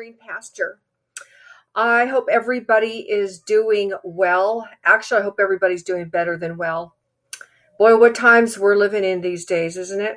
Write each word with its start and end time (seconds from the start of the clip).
Green 0.00 0.16
Pasture. 0.16 0.80
I 1.74 2.06
hope 2.06 2.28
everybody 2.32 3.00
is 3.00 3.38
doing 3.38 3.92
well. 4.02 4.66
Actually, 4.82 5.20
I 5.20 5.24
hope 5.24 5.38
everybody's 5.38 5.82
doing 5.82 6.08
better 6.08 6.38
than 6.38 6.56
well. 6.56 6.94
Boy, 7.78 7.98
what 7.98 8.14
times 8.14 8.58
we're 8.58 8.76
living 8.76 9.04
in 9.04 9.20
these 9.20 9.44
days, 9.44 9.76
isn't 9.76 10.00
it? 10.00 10.16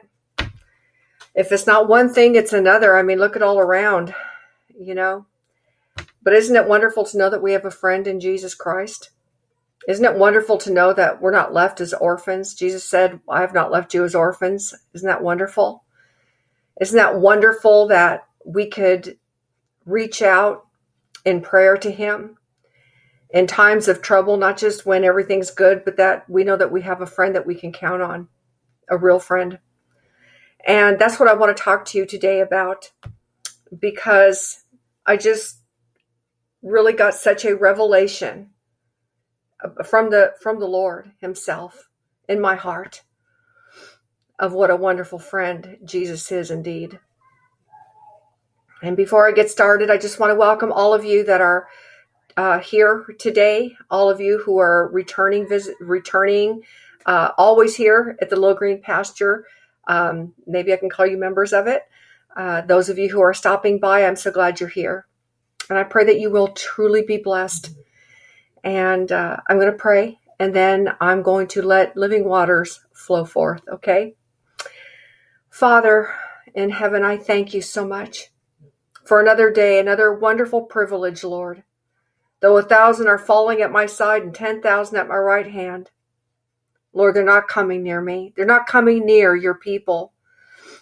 If 1.35 1.51
it's 1.51 1.67
not 1.67 1.89
one 1.89 2.13
thing, 2.13 2.35
it's 2.35 2.53
another. 2.53 2.95
I 2.95 3.03
mean, 3.03 3.17
look 3.17 3.35
at 3.35 3.41
all 3.41 3.59
around, 3.59 4.15
you 4.69 4.95
know. 4.95 5.25
But 6.21 6.31
isn't 6.31 6.55
it 6.55 6.69
wonderful 6.69 7.03
to 7.03 7.17
know 7.17 7.29
that 7.29 7.43
we 7.43 7.51
have 7.51 7.65
a 7.65 7.69
friend 7.69 8.07
in 8.07 8.21
Jesus 8.21 8.55
Christ? 8.55 9.09
Isn't 9.85 10.05
it 10.05 10.15
wonderful 10.15 10.57
to 10.59 10.71
know 10.71 10.93
that 10.93 11.21
we're 11.21 11.31
not 11.31 11.53
left 11.53 11.81
as 11.81 11.93
orphans? 11.93 12.53
Jesus 12.53 12.85
said, 12.85 13.19
I 13.27 13.41
have 13.41 13.53
not 13.53 13.69
left 13.69 13.93
you 13.93 14.05
as 14.05 14.15
orphans. 14.15 14.73
Isn't 14.93 15.09
that 15.09 15.23
wonderful? 15.23 15.83
Isn't 16.79 16.95
that 16.95 17.19
wonderful 17.19 17.89
that 17.89 18.21
we 18.45 18.69
could 18.69 19.17
reach 19.85 20.21
out 20.21 20.65
in 21.25 21.41
prayer 21.41 21.77
to 21.77 21.91
Him 21.91 22.37
in 23.29 23.47
times 23.47 23.87
of 23.87 24.01
trouble, 24.01 24.37
not 24.37 24.57
just 24.57 24.85
when 24.85 25.03
everything's 25.03 25.51
good, 25.51 25.83
but 25.83 25.97
that 25.97 26.29
we 26.29 26.43
know 26.43 26.55
that 26.55 26.71
we 26.71 26.83
have 26.83 27.01
a 27.01 27.07
friend 27.07 27.35
that 27.35 27.47
we 27.47 27.55
can 27.55 27.73
count 27.73 28.01
on, 28.01 28.27
a 28.89 28.97
real 28.97 29.19
friend. 29.19 29.59
And 30.65 30.99
that's 30.99 31.19
what 31.19 31.27
I 31.27 31.33
want 31.33 31.55
to 31.55 31.63
talk 31.63 31.85
to 31.85 31.97
you 31.97 32.05
today 32.05 32.39
about 32.39 32.91
because 33.77 34.63
I 35.05 35.17
just 35.17 35.57
really 36.61 36.93
got 36.93 37.15
such 37.15 37.43
a 37.43 37.55
revelation 37.55 38.51
from 39.83 40.09
the 40.09 40.33
from 40.39 40.59
the 40.59 40.67
Lord 40.67 41.11
himself 41.19 41.89
in 42.27 42.39
my 42.39 42.55
heart 42.55 43.01
of 44.39 44.53
what 44.53 44.69
a 44.69 44.75
wonderful 44.75 45.19
friend 45.19 45.77
Jesus 45.83 46.31
is 46.31 46.51
indeed. 46.51 46.99
And 48.83 48.97
before 48.97 49.25
I 49.25 49.31
get 49.31 49.49
started, 49.49 49.89
I 49.89 49.95
just 49.95 50.19
want 50.19 50.31
to 50.31 50.35
welcome 50.35 50.69
all 50.69 50.93
of 50.93 51.05
you 51.05 51.23
that 51.23 51.39
are 51.39 51.69
uh, 52.35 52.59
here 52.59 53.05
today, 53.17 53.77
all 53.89 54.09
of 54.09 54.19
you 54.19 54.39
who 54.39 54.59
are 54.59 54.89
returning, 54.91 55.47
visit, 55.47 55.77
returning, 55.79 56.63
uh, 57.05 57.29
always 57.37 57.77
here 57.77 58.17
at 58.21 58.29
the 58.29 58.35
Little 58.35 58.57
Green 58.57 58.81
Pasture. 58.81 59.45
Um, 59.87 60.33
maybe 60.45 60.73
I 60.73 60.75
can 60.75 60.89
call 60.89 61.07
you 61.07 61.17
members 61.17 61.53
of 61.53 61.65
it. 61.65 61.83
Uh, 62.35 62.59
those 62.59 62.89
of 62.89 62.97
you 62.97 63.07
who 63.07 63.21
are 63.21 63.33
stopping 63.33 63.79
by, 63.79 64.05
I'm 64.05 64.17
so 64.17 64.31
glad 64.31 64.59
you're 64.59 64.67
here. 64.67 65.07
And 65.69 65.79
I 65.79 65.83
pray 65.83 66.03
that 66.03 66.19
you 66.19 66.29
will 66.29 66.49
truly 66.49 67.03
be 67.03 67.17
blessed. 67.17 67.69
And 68.65 69.09
uh, 69.13 69.37
I'm 69.47 69.59
going 69.59 69.71
to 69.71 69.77
pray, 69.77 70.19
and 70.41 70.53
then 70.53 70.89
I'm 70.99 71.21
going 71.21 71.47
to 71.49 71.61
let 71.61 71.95
living 71.95 72.25
waters 72.25 72.81
flow 72.91 73.23
forth, 73.23 73.61
okay? 73.71 74.15
Father 75.49 76.13
in 76.53 76.69
heaven, 76.69 77.01
I 77.01 77.15
thank 77.15 77.53
you 77.53 77.61
so 77.61 77.87
much 77.87 78.32
for 79.03 79.19
another 79.19 79.51
day, 79.51 79.79
another 79.79 80.13
wonderful 80.13 80.61
privilege, 80.61 81.23
Lord. 81.23 81.63
Though 82.39 82.57
a 82.57 82.63
thousand 82.63 83.07
are 83.07 83.17
falling 83.17 83.61
at 83.61 83.71
my 83.71 83.85
side 83.85 84.23
and 84.23 84.35
ten 84.35 84.61
thousand 84.61 84.97
at 84.97 85.07
my 85.07 85.15
right 85.15 85.49
hand, 85.49 85.91
Lord, 86.93 87.15
they're 87.15 87.23
not 87.23 87.47
coming 87.47 87.83
near 87.83 88.01
me. 88.01 88.33
They're 88.35 88.45
not 88.45 88.67
coming 88.67 89.05
near 89.05 89.35
your 89.35 89.55
people. 89.55 90.13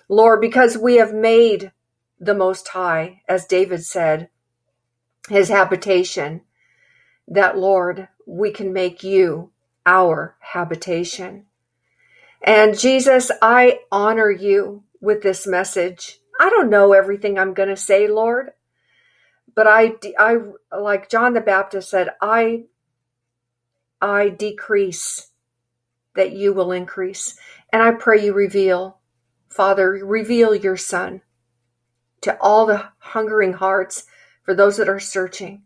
Lord, 0.09 0.41
because 0.41 0.77
we 0.77 0.95
have 0.95 1.13
made 1.13 1.71
the 2.19 2.35
Most 2.35 2.67
High, 2.69 3.21
as 3.27 3.45
David 3.45 3.83
said, 3.83 4.29
his 5.29 5.49
habitation, 5.49 6.41
that, 7.27 7.57
Lord, 7.57 8.07
we 8.25 8.51
can 8.51 8.73
make 8.73 9.03
you 9.03 9.51
our 9.85 10.35
habitation. 10.39 11.45
And 12.41 12.77
Jesus, 12.77 13.31
I 13.41 13.79
honor 13.91 14.31
you 14.31 14.83
with 14.99 15.21
this 15.21 15.45
message. 15.47 16.20
I 16.41 16.49
don't 16.49 16.71
know 16.71 16.93
everything 16.93 17.37
I'm 17.37 17.53
going 17.53 17.69
to 17.69 17.77
say, 17.77 18.07
Lord, 18.07 18.49
but 19.53 19.67
I, 19.67 19.93
I, 20.17 20.37
like 20.75 21.07
John 21.07 21.33
the 21.33 21.39
Baptist 21.39 21.91
said, 21.91 22.09
I, 22.19 22.63
I 24.01 24.29
decrease 24.29 25.27
that 26.15 26.31
you 26.31 26.51
will 26.51 26.71
increase. 26.71 27.37
And 27.71 27.83
I 27.83 27.91
pray 27.91 28.25
you 28.25 28.33
reveal, 28.33 28.97
Father, 29.49 29.91
reveal 30.03 30.55
your 30.55 30.77
Son 30.77 31.21
to 32.21 32.35
all 32.41 32.65
the 32.65 32.89
hungering 32.97 33.53
hearts 33.53 34.05
for 34.41 34.55
those 34.55 34.77
that 34.77 34.89
are 34.89 34.99
searching, 34.99 35.61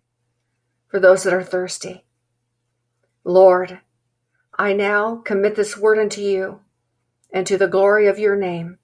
for 0.89 0.99
those 0.99 1.23
that 1.23 1.33
are 1.33 1.41
thirsty. 1.41 2.03
Lord, 3.23 3.79
I 4.59 4.73
now 4.73 5.21
commit 5.23 5.55
this 5.55 5.77
word 5.77 5.99
unto 5.99 6.19
you 6.19 6.59
and 7.31 7.47
to 7.47 7.57
the 7.57 7.69
glory 7.69 8.07
of 8.07 8.19
your 8.19 8.35
name 8.35 8.79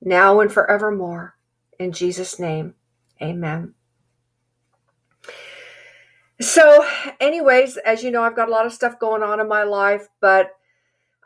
now 0.00 0.40
and 0.40 0.52
forevermore. 0.52 1.36
In 1.78 1.92
Jesus' 1.92 2.38
name, 2.38 2.74
amen. 3.20 3.74
So, 6.40 6.86
anyways, 7.18 7.78
as 7.78 8.02
you 8.02 8.10
know, 8.10 8.22
I've 8.22 8.36
got 8.36 8.48
a 8.48 8.52
lot 8.52 8.66
of 8.66 8.72
stuff 8.72 8.98
going 8.98 9.22
on 9.22 9.40
in 9.40 9.48
my 9.48 9.62
life, 9.62 10.06
but 10.20 10.50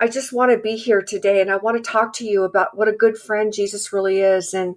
I 0.00 0.08
just 0.08 0.32
want 0.32 0.52
to 0.52 0.58
be 0.58 0.76
here 0.76 1.02
today 1.02 1.40
and 1.40 1.50
I 1.50 1.56
want 1.56 1.76
to 1.82 1.90
talk 1.90 2.12
to 2.14 2.24
you 2.24 2.44
about 2.44 2.76
what 2.76 2.88
a 2.88 2.92
good 2.92 3.18
friend 3.18 3.52
Jesus 3.52 3.92
really 3.92 4.20
is. 4.20 4.54
And, 4.54 4.76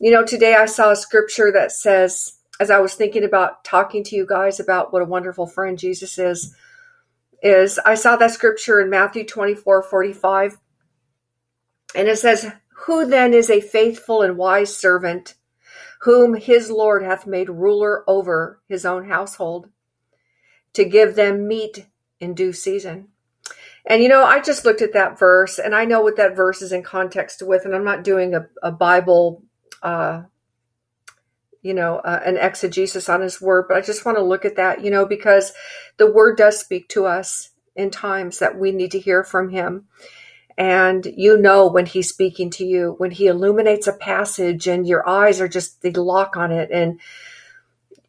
you 0.00 0.10
know, 0.10 0.24
today 0.24 0.54
I 0.54 0.66
saw 0.66 0.90
a 0.90 0.96
scripture 0.96 1.52
that 1.52 1.70
says, 1.70 2.38
as 2.58 2.70
I 2.70 2.78
was 2.78 2.94
thinking 2.94 3.24
about 3.24 3.62
talking 3.62 4.02
to 4.04 4.16
you 4.16 4.26
guys 4.26 4.58
about 4.58 4.92
what 4.92 5.02
a 5.02 5.06
wonderful 5.06 5.46
friend 5.46 5.78
Jesus 5.78 6.18
is, 6.18 6.54
is 7.42 7.78
I 7.78 7.94
saw 7.94 8.16
that 8.16 8.32
scripture 8.32 8.80
in 8.80 8.90
Matthew 8.90 9.24
24 9.24 9.82
45. 9.84 10.58
And 11.94 12.08
it 12.08 12.18
says, 12.18 12.50
who 12.86 13.06
then 13.06 13.34
is 13.34 13.50
a 13.50 13.60
faithful 13.60 14.22
and 14.22 14.36
wise 14.36 14.76
servant, 14.76 15.34
whom 16.02 16.34
his 16.34 16.70
Lord 16.70 17.02
hath 17.02 17.26
made 17.26 17.48
ruler 17.48 18.08
over 18.08 18.60
his 18.68 18.86
own 18.86 19.08
household, 19.08 19.68
to 20.74 20.84
give 20.84 21.16
them 21.16 21.48
meat 21.48 21.86
in 22.20 22.34
due 22.34 22.52
season? 22.52 23.08
And 23.84 24.02
you 24.02 24.08
know, 24.08 24.22
I 24.22 24.40
just 24.40 24.64
looked 24.64 24.82
at 24.82 24.92
that 24.92 25.18
verse, 25.18 25.58
and 25.58 25.74
I 25.74 25.86
know 25.86 26.02
what 26.02 26.16
that 26.16 26.36
verse 26.36 26.62
is 26.62 26.72
in 26.72 26.82
context 26.82 27.42
with, 27.42 27.64
and 27.64 27.74
I'm 27.74 27.84
not 27.84 28.04
doing 28.04 28.34
a, 28.34 28.46
a 28.62 28.70
Bible, 28.70 29.42
uh, 29.82 30.22
you 31.62 31.74
know, 31.74 31.96
uh, 31.96 32.20
an 32.24 32.36
exegesis 32.36 33.08
on 33.08 33.22
his 33.22 33.40
word, 33.40 33.64
but 33.66 33.76
I 33.76 33.80
just 33.80 34.04
want 34.04 34.18
to 34.18 34.24
look 34.24 34.44
at 34.44 34.56
that, 34.56 34.84
you 34.84 34.90
know, 34.90 35.04
because 35.04 35.52
the 35.96 36.10
word 36.10 36.36
does 36.36 36.60
speak 36.60 36.88
to 36.90 37.06
us 37.06 37.50
in 37.74 37.90
times 37.90 38.38
that 38.38 38.58
we 38.58 38.70
need 38.70 38.92
to 38.92 39.00
hear 39.00 39.24
from 39.24 39.48
him 39.48 39.86
and 40.58 41.06
you 41.16 41.38
know 41.38 41.68
when 41.68 41.86
he's 41.86 42.08
speaking 42.08 42.50
to 42.50 42.66
you 42.66 42.96
when 42.98 43.12
he 43.12 43.28
illuminates 43.28 43.86
a 43.86 43.92
passage 43.92 44.66
and 44.66 44.88
your 44.88 45.08
eyes 45.08 45.40
are 45.40 45.48
just 45.48 45.80
they 45.82 45.92
lock 45.92 46.36
on 46.36 46.50
it 46.50 46.68
and 46.72 47.00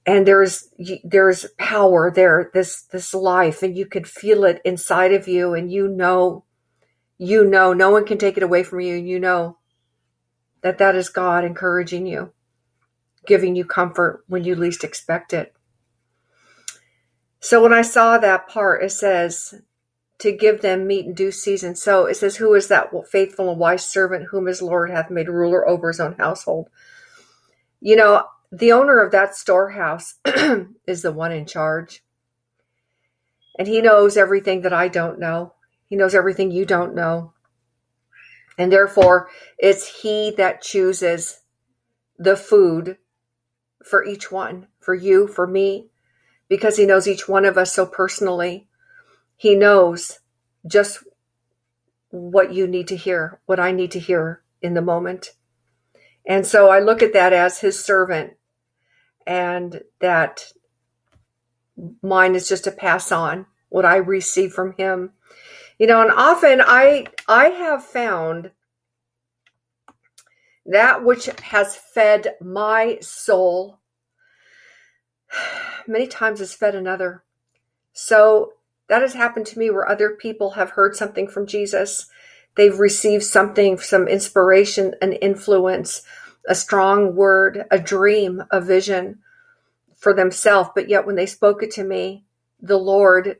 and 0.06 0.26
there's 0.26 0.68
there's 1.04 1.46
power 1.60 2.12
there 2.12 2.50
this 2.56 2.82
this 2.92 3.14
life 3.14 3.62
and 3.62 3.78
you 3.78 3.86
could 3.86 4.08
feel 4.08 4.44
it 4.44 4.60
inside 4.66 5.14
of 5.14 5.28
you 5.28 5.54
and 5.54 5.72
you 5.72 5.88
know 5.88 6.44
you 7.20 7.46
know 7.46 7.72
no 7.72 7.92
one 7.92 8.06
can 8.06 8.18
take 8.18 8.36
it 8.36 8.44
away 8.44 8.64
from 8.64 8.80
you 8.80 8.98
and 8.98 9.08
you 9.08 9.20
know 9.20 9.58
that 10.62 10.80
that 10.80 10.96
is 10.96 11.08
God 11.10 11.46
encouraging 11.46 12.08
you 12.08 12.34
giving 13.28 13.56
you 13.56 13.64
comfort 13.64 14.24
when 14.28 14.44
you 14.44 14.56
least 14.56 14.84
expect 14.84 15.34
it. 15.34 15.54
So 17.42 17.62
when 17.62 17.74
I 17.74 17.84
saw 17.84 18.18
that 18.18 18.48
part 18.48 18.84
it 18.84 18.92
says 18.92 19.54
to 20.20 20.34
give 20.34 20.62
them 20.62 20.86
meat 20.86 21.06
in 21.06 21.14
due 21.14 21.32
season. 21.32 21.76
So 21.76 22.06
it 22.06 22.16
says, 22.16 22.38
Who 22.38 22.54
is 22.54 22.68
that 22.68 22.92
faithful 23.10 23.50
and 23.50 23.60
wise 23.60 23.86
servant 23.86 24.28
whom 24.30 24.46
his 24.46 24.62
Lord 24.62 24.92
hath 24.92 25.10
made 25.10 25.30
ruler 25.30 25.68
over 25.68 25.88
his 25.88 26.00
own 26.00 26.16
household? 26.16 26.70
You 27.82 27.96
know, 27.96 28.26
the 28.52 28.74
owner 28.74 29.00
of 29.02 29.12
that 29.12 29.36
storehouse 29.36 30.16
is 30.86 31.02
the 31.02 31.14
one 31.14 31.32
in 31.32 31.46
charge. 31.46 32.04
And 33.58 33.68
he 33.68 33.82
knows 33.82 34.18
everything 34.18 34.62
that 34.62 34.74
I 34.74 34.88
don't 34.88 35.20
know. 35.20 35.54
He 35.88 35.96
knows 35.96 36.16
everything 36.16 36.52
you 36.52 36.66
don't 36.66 36.96
know. 36.96 37.34
And 38.58 38.72
therefore, 38.72 39.30
it's 39.58 40.02
he 40.02 40.32
that 40.38 40.62
chooses 40.62 41.42
the 42.18 42.36
food 42.36 42.98
for 43.86 44.04
each 44.04 44.32
one, 44.32 44.68
for 44.80 44.94
you, 44.94 45.28
for 45.28 45.48
me, 45.48 45.90
because 46.50 46.76
he 46.76 46.86
knows 46.86 47.08
each 47.08 47.30
one 47.30 47.46
of 47.46 47.58
us 47.58 47.74
so 47.74 47.86
personally 47.86 48.69
he 49.40 49.56
knows 49.56 50.20
just 50.68 51.00
what 52.10 52.52
you 52.52 52.68
need 52.68 52.90
to 52.90 52.98
hear, 52.98 53.40
what 53.46 53.58
I 53.58 53.72
need 53.72 53.92
to 53.92 54.00
hear 54.00 54.44
in 54.62 54.74
the 54.74 54.82
moment. 54.82 55.32
And 56.28 56.46
so 56.46 56.68
I 56.70 56.80
look 56.80 57.02
at 57.02 57.14
that 57.14 57.32
as 57.32 57.62
his 57.62 57.82
servant 57.82 58.34
and 59.26 59.82
that 60.02 60.52
mine 62.04 62.36
is 62.36 62.50
just 62.50 62.66
to 62.66 62.72
pass 62.72 63.14
on 63.14 63.46
what 63.70 63.86
I 63.86 63.96
receive 63.96 64.52
from 64.52 64.74
him. 64.74 65.12
You 65.78 65.88
know, 65.88 66.02
and 66.02 66.12
often 66.12 66.60
I 66.60 67.06
I 67.26 67.48
have 67.48 67.86
found 67.86 68.52
that 70.66 71.06
which 71.06 71.28
has 71.44 71.78
fed 71.78 72.36
my 72.42 72.98
soul 73.00 73.80
many 75.88 76.08
times 76.08 76.40
has 76.40 76.54
fed 76.54 76.76
another. 76.76 77.24
So 77.94 78.56
that 78.90 79.02
has 79.02 79.14
happened 79.14 79.46
to 79.48 79.60
me 79.60 79.70
where 79.70 79.88
other 79.88 80.12
people 80.12 80.52
have 80.52 80.72
heard 80.72 80.96
something 80.96 81.28
from 81.28 81.48
Jesus. 81.48 82.08
They've 82.56 82.78
received 82.78 83.24
something, 83.24 83.78
some 83.80 84.08
inspiration, 84.08 84.96
an 85.02 85.14
influence, 85.14 86.02
a 86.48 86.56
strong 86.56 87.16
word, 87.16 87.66
a 87.72 87.80
dream, 87.80 88.44
a 88.52 88.60
vision 88.60 89.20
for 89.96 90.14
themselves. 90.14 90.72
But 90.76 90.90
yet, 90.90 91.06
when 91.06 91.16
they 91.16 91.26
spoke 91.26 91.64
it 91.64 91.72
to 91.72 91.84
me, 91.84 92.26
the 92.62 92.78
Lord 92.78 93.38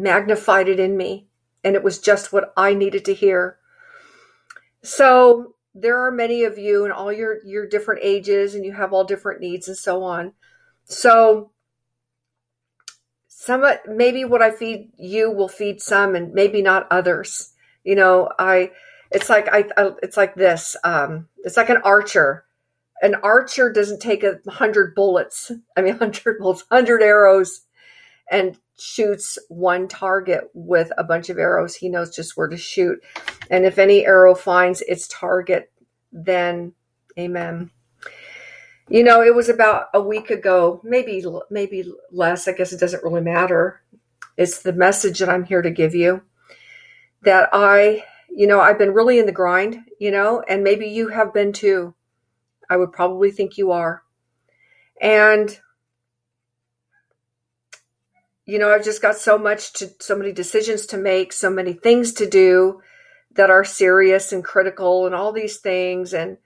magnified 0.00 0.68
it 0.68 0.80
in 0.80 0.96
me, 0.96 1.28
and 1.62 1.76
it 1.76 1.84
was 1.84 1.98
just 1.98 2.32
what 2.32 2.52
I 2.56 2.74
needed 2.74 3.04
to 3.04 3.14
hear. 3.14 3.58
So, 4.82 5.54
there 5.74 6.04
are 6.04 6.10
many 6.10 6.42
of 6.42 6.58
you 6.58 6.84
and 6.84 6.92
all 6.92 7.12
your 7.12 7.44
your 7.44 7.64
different 7.66 8.00
ages 8.02 8.56
and 8.56 8.64
you 8.64 8.72
have 8.72 8.92
all 8.92 9.04
different 9.04 9.40
needs 9.40 9.68
and 9.68 9.76
so 9.76 10.02
on 10.02 10.32
so 10.84 11.52
some 13.40 13.64
maybe 13.88 14.24
what 14.24 14.42
i 14.42 14.50
feed 14.50 14.90
you 14.96 15.30
will 15.30 15.48
feed 15.48 15.80
some 15.80 16.14
and 16.14 16.34
maybe 16.34 16.60
not 16.62 16.86
others 16.90 17.52
you 17.84 17.94
know 17.94 18.28
i 18.38 18.70
it's 19.10 19.30
like 19.30 19.48
i, 19.48 19.64
I 19.76 19.92
it's 20.02 20.16
like 20.16 20.34
this 20.34 20.76
um 20.84 21.28
it's 21.38 21.56
like 21.56 21.70
an 21.70 21.80
archer 21.84 22.44
an 23.02 23.14
archer 23.22 23.72
doesn't 23.72 24.00
take 24.00 24.22
a 24.24 24.38
hundred 24.48 24.94
bullets 24.94 25.50
i 25.76 25.80
mean 25.80 25.96
hundred 25.98 26.38
bullets 26.38 26.64
hundred 26.70 27.02
arrows 27.02 27.62
and 28.30 28.58
shoots 28.78 29.38
one 29.48 29.88
target 29.88 30.50
with 30.54 30.90
a 30.96 31.04
bunch 31.04 31.28
of 31.28 31.38
arrows, 31.38 31.74
he 31.74 31.88
knows 31.88 32.14
just 32.14 32.36
where 32.36 32.48
to 32.48 32.56
shoot. 32.56 33.02
And 33.50 33.66
if 33.66 33.78
any 33.78 34.06
arrow 34.06 34.34
finds 34.34 34.80
its 34.82 35.06
target, 35.08 35.70
then 36.12 36.72
amen. 37.18 37.70
You 38.92 39.04
know, 39.04 39.22
it 39.22 39.36
was 39.36 39.48
about 39.48 39.86
a 39.94 40.02
week 40.02 40.30
ago, 40.30 40.80
maybe 40.82 41.24
maybe 41.48 41.84
less, 42.10 42.48
I 42.48 42.52
guess 42.52 42.72
it 42.72 42.80
doesn't 42.80 43.04
really 43.04 43.20
matter. 43.20 43.80
It's 44.36 44.62
the 44.62 44.72
message 44.72 45.20
that 45.20 45.28
I'm 45.28 45.44
here 45.44 45.62
to 45.62 45.70
give 45.70 45.94
you 45.94 46.22
that 47.22 47.50
I, 47.52 48.04
you 48.28 48.48
know, 48.48 48.60
I've 48.60 48.78
been 48.78 48.92
really 48.92 49.20
in 49.20 49.26
the 49.26 49.32
grind, 49.32 49.78
you 50.00 50.10
know, 50.10 50.42
and 50.48 50.64
maybe 50.64 50.88
you 50.88 51.06
have 51.06 51.32
been 51.32 51.52
too. 51.52 51.94
I 52.68 52.78
would 52.78 52.90
probably 52.90 53.30
think 53.30 53.56
you 53.56 53.70
are. 53.70 54.02
And 55.00 55.56
you 58.44 58.58
know, 58.58 58.72
I've 58.72 58.84
just 58.84 59.02
got 59.02 59.14
so 59.14 59.38
much 59.38 59.72
to, 59.74 59.90
so 60.00 60.16
many 60.16 60.32
decisions 60.32 60.86
to 60.86 60.96
make, 60.96 61.32
so 61.32 61.48
many 61.48 61.74
things 61.74 62.12
to 62.14 62.28
do 62.28 62.80
that 63.36 63.50
are 63.50 63.62
serious 63.62 64.32
and 64.32 64.42
critical 64.42 65.06
and 65.06 65.14
all 65.14 65.30
these 65.30 65.58
things 65.58 66.12
and, 66.12 66.38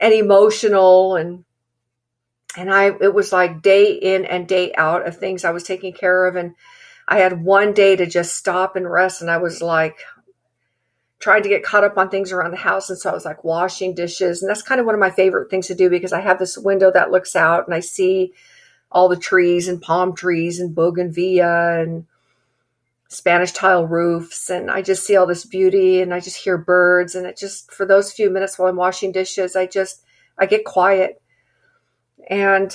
and 0.00 0.14
emotional 0.14 1.16
and, 1.16 1.44
and 2.56 2.72
I, 2.72 2.86
it 3.00 3.14
was 3.14 3.32
like 3.32 3.62
day 3.62 3.92
in 3.92 4.24
and 4.24 4.48
day 4.48 4.72
out 4.74 5.06
of 5.06 5.16
things 5.16 5.44
I 5.44 5.50
was 5.50 5.62
taking 5.62 5.92
care 5.92 6.26
of. 6.26 6.36
And 6.36 6.54
I 7.06 7.18
had 7.18 7.42
one 7.42 7.72
day 7.72 7.96
to 7.96 8.06
just 8.06 8.36
stop 8.36 8.76
and 8.76 8.90
rest. 8.90 9.20
And 9.20 9.30
I 9.30 9.38
was 9.38 9.62
like, 9.62 9.98
trying 11.18 11.42
to 11.42 11.48
get 11.48 11.64
caught 11.64 11.84
up 11.84 11.98
on 11.98 12.08
things 12.08 12.32
around 12.32 12.52
the 12.52 12.56
house. 12.56 12.90
And 12.90 12.98
so 12.98 13.10
I 13.10 13.14
was 13.14 13.24
like 13.24 13.42
washing 13.42 13.94
dishes. 13.94 14.42
And 14.42 14.48
that's 14.48 14.62
kind 14.62 14.80
of 14.80 14.86
one 14.86 14.94
of 14.94 15.00
my 15.00 15.10
favorite 15.10 15.50
things 15.50 15.66
to 15.66 15.74
do 15.74 15.90
because 15.90 16.12
I 16.12 16.20
have 16.20 16.38
this 16.38 16.56
window 16.56 16.90
that 16.92 17.10
looks 17.10 17.34
out 17.34 17.66
and 17.66 17.74
I 17.74 17.80
see 17.80 18.32
all 18.90 19.08
the 19.08 19.16
trees 19.16 19.68
and 19.68 19.82
palm 19.82 20.14
trees 20.14 20.60
and 20.60 20.74
bougainvillea 20.74 21.82
and 21.82 22.06
Spanish 23.08 23.52
tile 23.52 23.86
roofs. 23.86 24.48
And 24.48 24.70
I 24.70 24.82
just 24.82 25.04
see 25.04 25.16
all 25.16 25.26
this 25.26 25.44
beauty 25.44 26.00
and 26.00 26.14
I 26.14 26.20
just 26.20 26.36
hear 26.36 26.56
birds. 26.56 27.14
And 27.14 27.26
it 27.26 27.36
just, 27.36 27.72
for 27.72 27.84
those 27.84 28.12
few 28.12 28.30
minutes 28.30 28.58
while 28.58 28.68
I'm 28.68 28.76
washing 28.76 29.10
dishes, 29.10 29.56
I 29.56 29.66
just, 29.66 30.02
I 30.38 30.46
get 30.46 30.64
quiet. 30.64 31.20
And 32.28 32.74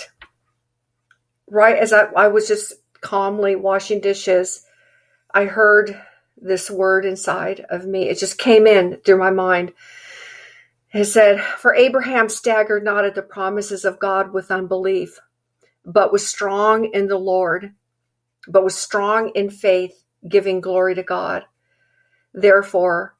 right 1.50 1.78
as 1.78 1.94
I, 1.94 2.06
I 2.16 2.28
was 2.28 2.48
just 2.48 2.74
calmly 3.02 3.56
washing 3.56 4.02
dishes, 4.02 4.66
I 5.34 5.46
heard 5.46 6.00
this 6.38 6.70
word 6.70 7.06
inside 7.06 7.66
of 7.70 7.86
me. 7.86 8.10
It 8.10 8.20
just 8.20 8.38
came 8.38 8.68
in 8.68 8.98
through 9.06 9.20
my 9.20 9.32
mind. 9.32 9.74
It 10.94 11.06
said, 11.06 11.42
For 11.42 11.76
Abraham 11.76 12.30
staggered 12.30 12.84
not 12.84 13.06
at 13.06 13.16
the 13.16 13.22
promises 13.22 13.86
of 13.86 14.00
God 14.00 14.34
with 14.34 14.52
unbelief 14.52 15.20
but 15.86 16.12
was 16.12 16.28
strong 16.28 16.86
in 16.94 17.08
the 17.08 17.18
Lord, 17.18 17.74
but 18.48 18.64
was 18.64 18.76
strong 18.76 19.32
in 19.36 19.50
faith, 19.50 20.04
giving 20.28 20.62
glory 20.62 20.96
to 20.96 21.04
God. 21.04 21.44
Therefore, 22.34 23.16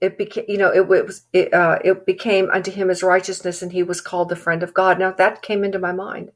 it 0.00 0.18
became, 0.18 0.44
you 0.48 0.58
know, 0.58 0.72
it 0.72 0.88
was, 0.88 1.26
it, 1.32 1.52
uh, 1.52 1.78
it 1.84 2.06
became 2.06 2.50
unto 2.50 2.70
him 2.70 2.90
as 2.90 3.02
righteousness, 3.02 3.62
and 3.62 3.72
he 3.72 3.82
was 3.82 4.00
called 4.00 4.28
the 4.28 4.36
friend 4.36 4.62
of 4.62 4.74
God. 4.74 4.98
Now 4.98 5.12
that 5.12 5.42
came 5.42 5.64
into 5.64 5.78
my 5.78 5.92
mind. 5.92 6.32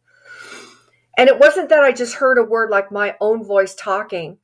And 1.17 1.29
it 1.29 1.39
wasn't 1.39 1.69
that 1.69 1.83
I 1.83 1.93
just 1.93 2.15
heard 2.15 2.39
a 2.39 2.45
word 2.45 2.71
like 2.71 2.91
my 2.91 3.17
own 3.21 3.45
voice 3.45 3.75
talking, 3.75 4.39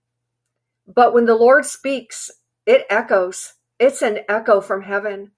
but 0.87 1.15
when 1.15 1.25
the 1.25 1.35
Lord 1.35 1.65
speaks, 1.65 2.31
it 2.67 2.85
echoes. 2.91 3.55
It's 3.79 4.03
an 4.03 4.21
echo 4.29 4.61
from 4.61 4.83
heaven 4.83 5.33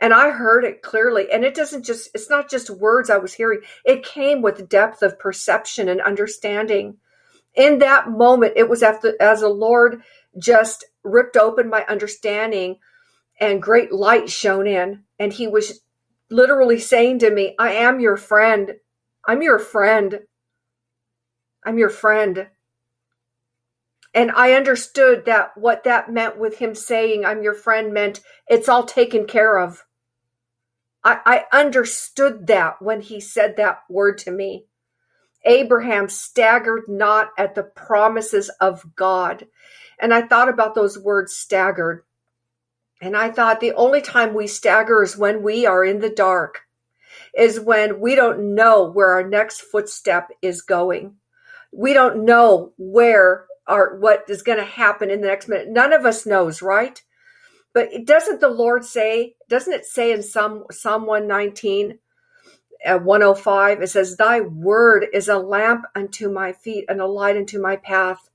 and 0.00 0.14
I 0.14 0.30
heard 0.30 0.64
it 0.64 0.82
clearly. 0.82 1.30
And 1.30 1.44
it 1.44 1.54
doesn't 1.54 1.84
just, 1.84 2.10
it's 2.14 2.30
not 2.30 2.50
just 2.50 2.70
words 2.70 3.10
I 3.10 3.18
was 3.18 3.34
hearing, 3.34 3.60
it 3.84 4.04
came 4.04 4.42
with 4.42 4.68
depth 4.68 5.02
of 5.02 5.18
perception 5.18 5.88
and 5.88 6.00
understanding. 6.00 6.98
In 7.54 7.78
that 7.78 8.08
moment, 8.08 8.54
it 8.56 8.68
was 8.68 8.82
after, 8.82 9.14
as 9.20 9.40
the 9.40 9.48
Lord 9.48 10.02
just 10.38 10.84
ripped 11.02 11.36
open 11.36 11.68
my 11.68 11.84
understanding 11.88 12.76
and 13.40 13.62
great 13.62 13.92
light 13.92 14.30
shone 14.30 14.66
in. 14.66 15.04
And 15.18 15.32
He 15.32 15.46
was 15.46 15.80
literally 16.30 16.78
saying 16.78 17.20
to 17.20 17.30
me, 17.30 17.54
I 17.58 17.72
am 17.74 18.00
your 18.00 18.16
friend. 18.16 18.74
I'm 19.26 19.42
your 19.42 19.58
friend. 19.58 20.20
I'm 21.64 21.78
your 21.78 21.90
friend. 21.90 22.48
And 24.14 24.30
I 24.30 24.52
understood 24.52 25.26
that 25.26 25.56
what 25.56 25.84
that 25.84 26.10
meant 26.10 26.38
with 26.38 26.58
him 26.58 26.74
saying, 26.74 27.24
I'm 27.24 27.42
your 27.42 27.54
friend, 27.54 27.92
meant 27.92 28.20
it's 28.48 28.68
all 28.68 28.84
taken 28.84 29.26
care 29.26 29.58
of. 29.58 29.84
I, 31.04 31.44
I 31.52 31.56
understood 31.56 32.46
that 32.48 32.80
when 32.80 33.00
he 33.00 33.20
said 33.20 33.56
that 33.56 33.80
word 33.88 34.18
to 34.18 34.30
me. 34.30 34.66
Abraham 35.44 36.08
staggered 36.08 36.84
not 36.88 37.30
at 37.38 37.54
the 37.54 37.62
promises 37.62 38.50
of 38.60 38.84
God. 38.96 39.46
And 40.00 40.12
I 40.12 40.22
thought 40.22 40.48
about 40.48 40.74
those 40.74 40.98
words 40.98 41.34
staggered. 41.34 42.02
And 43.00 43.16
I 43.16 43.30
thought 43.30 43.60
the 43.60 43.74
only 43.74 44.00
time 44.00 44.34
we 44.34 44.46
stagger 44.46 45.02
is 45.02 45.16
when 45.16 45.42
we 45.42 45.66
are 45.66 45.84
in 45.84 46.00
the 46.00 46.10
dark, 46.10 46.62
is 47.36 47.60
when 47.60 48.00
we 48.00 48.14
don't 48.14 48.54
know 48.54 48.90
where 48.90 49.10
our 49.10 49.28
next 49.28 49.60
footstep 49.60 50.30
is 50.42 50.62
going. 50.62 51.14
We 51.72 51.92
don't 51.92 52.24
know 52.24 52.72
where 52.76 53.46
our 53.66 53.96
what 53.98 54.24
is 54.28 54.42
going 54.42 54.58
to 54.58 54.64
happen 54.64 55.10
in 55.10 55.20
the 55.20 55.28
next 55.28 55.48
minute. 55.48 55.68
None 55.68 55.92
of 55.92 56.04
us 56.04 56.26
knows, 56.26 56.62
right? 56.62 57.00
But 57.74 57.90
doesn't 58.04 58.40
the 58.40 58.48
Lord 58.48 58.84
say, 58.84 59.34
doesn't 59.48 59.72
it 59.72 59.84
say 59.84 60.10
in 60.10 60.22
Psalm, 60.22 60.64
Psalm 60.72 61.06
119, 61.06 61.98
uh, 62.86 62.98
105, 62.98 63.82
it 63.82 63.86
says, 63.88 64.16
Thy 64.16 64.40
word 64.40 65.06
is 65.12 65.28
a 65.28 65.38
lamp 65.38 65.84
unto 65.94 66.30
my 66.30 66.52
feet 66.52 66.86
and 66.88 67.00
a 67.00 67.06
light 67.06 67.36
unto 67.36 67.60
my 67.60 67.76
path. 67.76 68.30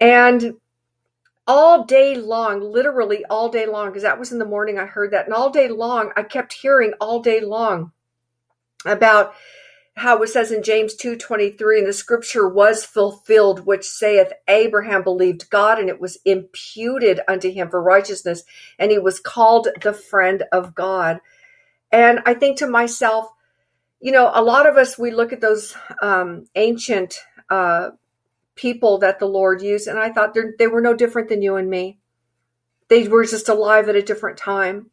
And 0.00 0.54
all 1.50 1.82
day 1.82 2.14
long, 2.14 2.60
literally 2.60 3.24
all 3.24 3.48
day 3.48 3.66
long, 3.66 3.88
because 3.88 4.04
that 4.04 4.20
was 4.20 4.30
in 4.30 4.38
the 4.38 4.44
morning 4.44 4.78
I 4.78 4.86
heard 4.86 5.10
that. 5.10 5.24
And 5.24 5.34
all 5.34 5.50
day 5.50 5.66
long, 5.66 6.12
I 6.14 6.22
kept 6.22 6.52
hearing 6.52 6.92
all 7.00 7.20
day 7.20 7.40
long 7.40 7.90
about 8.86 9.34
how 9.96 10.22
it 10.22 10.28
says 10.28 10.52
in 10.52 10.62
James 10.62 10.94
2:23 10.94 11.78
and 11.78 11.88
the 11.88 11.92
scripture 11.92 12.48
was 12.48 12.84
fulfilled 12.84 13.66
which 13.66 13.84
saith 13.84 14.32
Abraham 14.46 15.02
believed 15.02 15.50
God 15.50 15.80
and 15.80 15.88
it 15.88 16.00
was 16.00 16.20
imputed 16.24 17.20
unto 17.26 17.50
him 17.50 17.68
for 17.68 17.82
righteousness 17.82 18.44
and 18.78 18.92
he 18.92 19.00
was 19.00 19.18
called 19.18 19.66
the 19.82 19.92
friend 19.92 20.44
of 20.52 20.76
God. 20.76 21.18
And 21.90 22.20
I 22.26 22.34
think 22.34 22.58
to 22.58 22.68
myself, 22.68 23.28
you 23.98 24.12
know, 24.12 24.30
a 24.32 24.40
lot 24.40 24.68
of 24.68 24.76
us 24.76 24.96
we 24.96 25.10
look 25.10 25.32
at 25.32 25.40
those 25.40 25.74
um, 26.00 26.46
ancient 26.54 27.18
uh, 27.50 27.90
people 28.60 28.98
that 28.98 29.18
the 29.18 29.26
Lord 29.26 29.62
used 29.62 29.88
and 29.88 29.98
I 29.98 30.10
thought 30.10 30.36
they 30.58 30.66
were 30.66 30.82
no 30.82 30.94
different 30.94 31.28
than 31.28 31.40
you 31.40 31.56
and 31.56 31.70
me. 31.70 31.98
They 32.88 33.08
were 33.08 33.24
just 33.24 33.48
alive 33.48 33.88
at 33.88 33.96
a 33.96 34.02
different 34.02 34.36
time. 34.36 34.90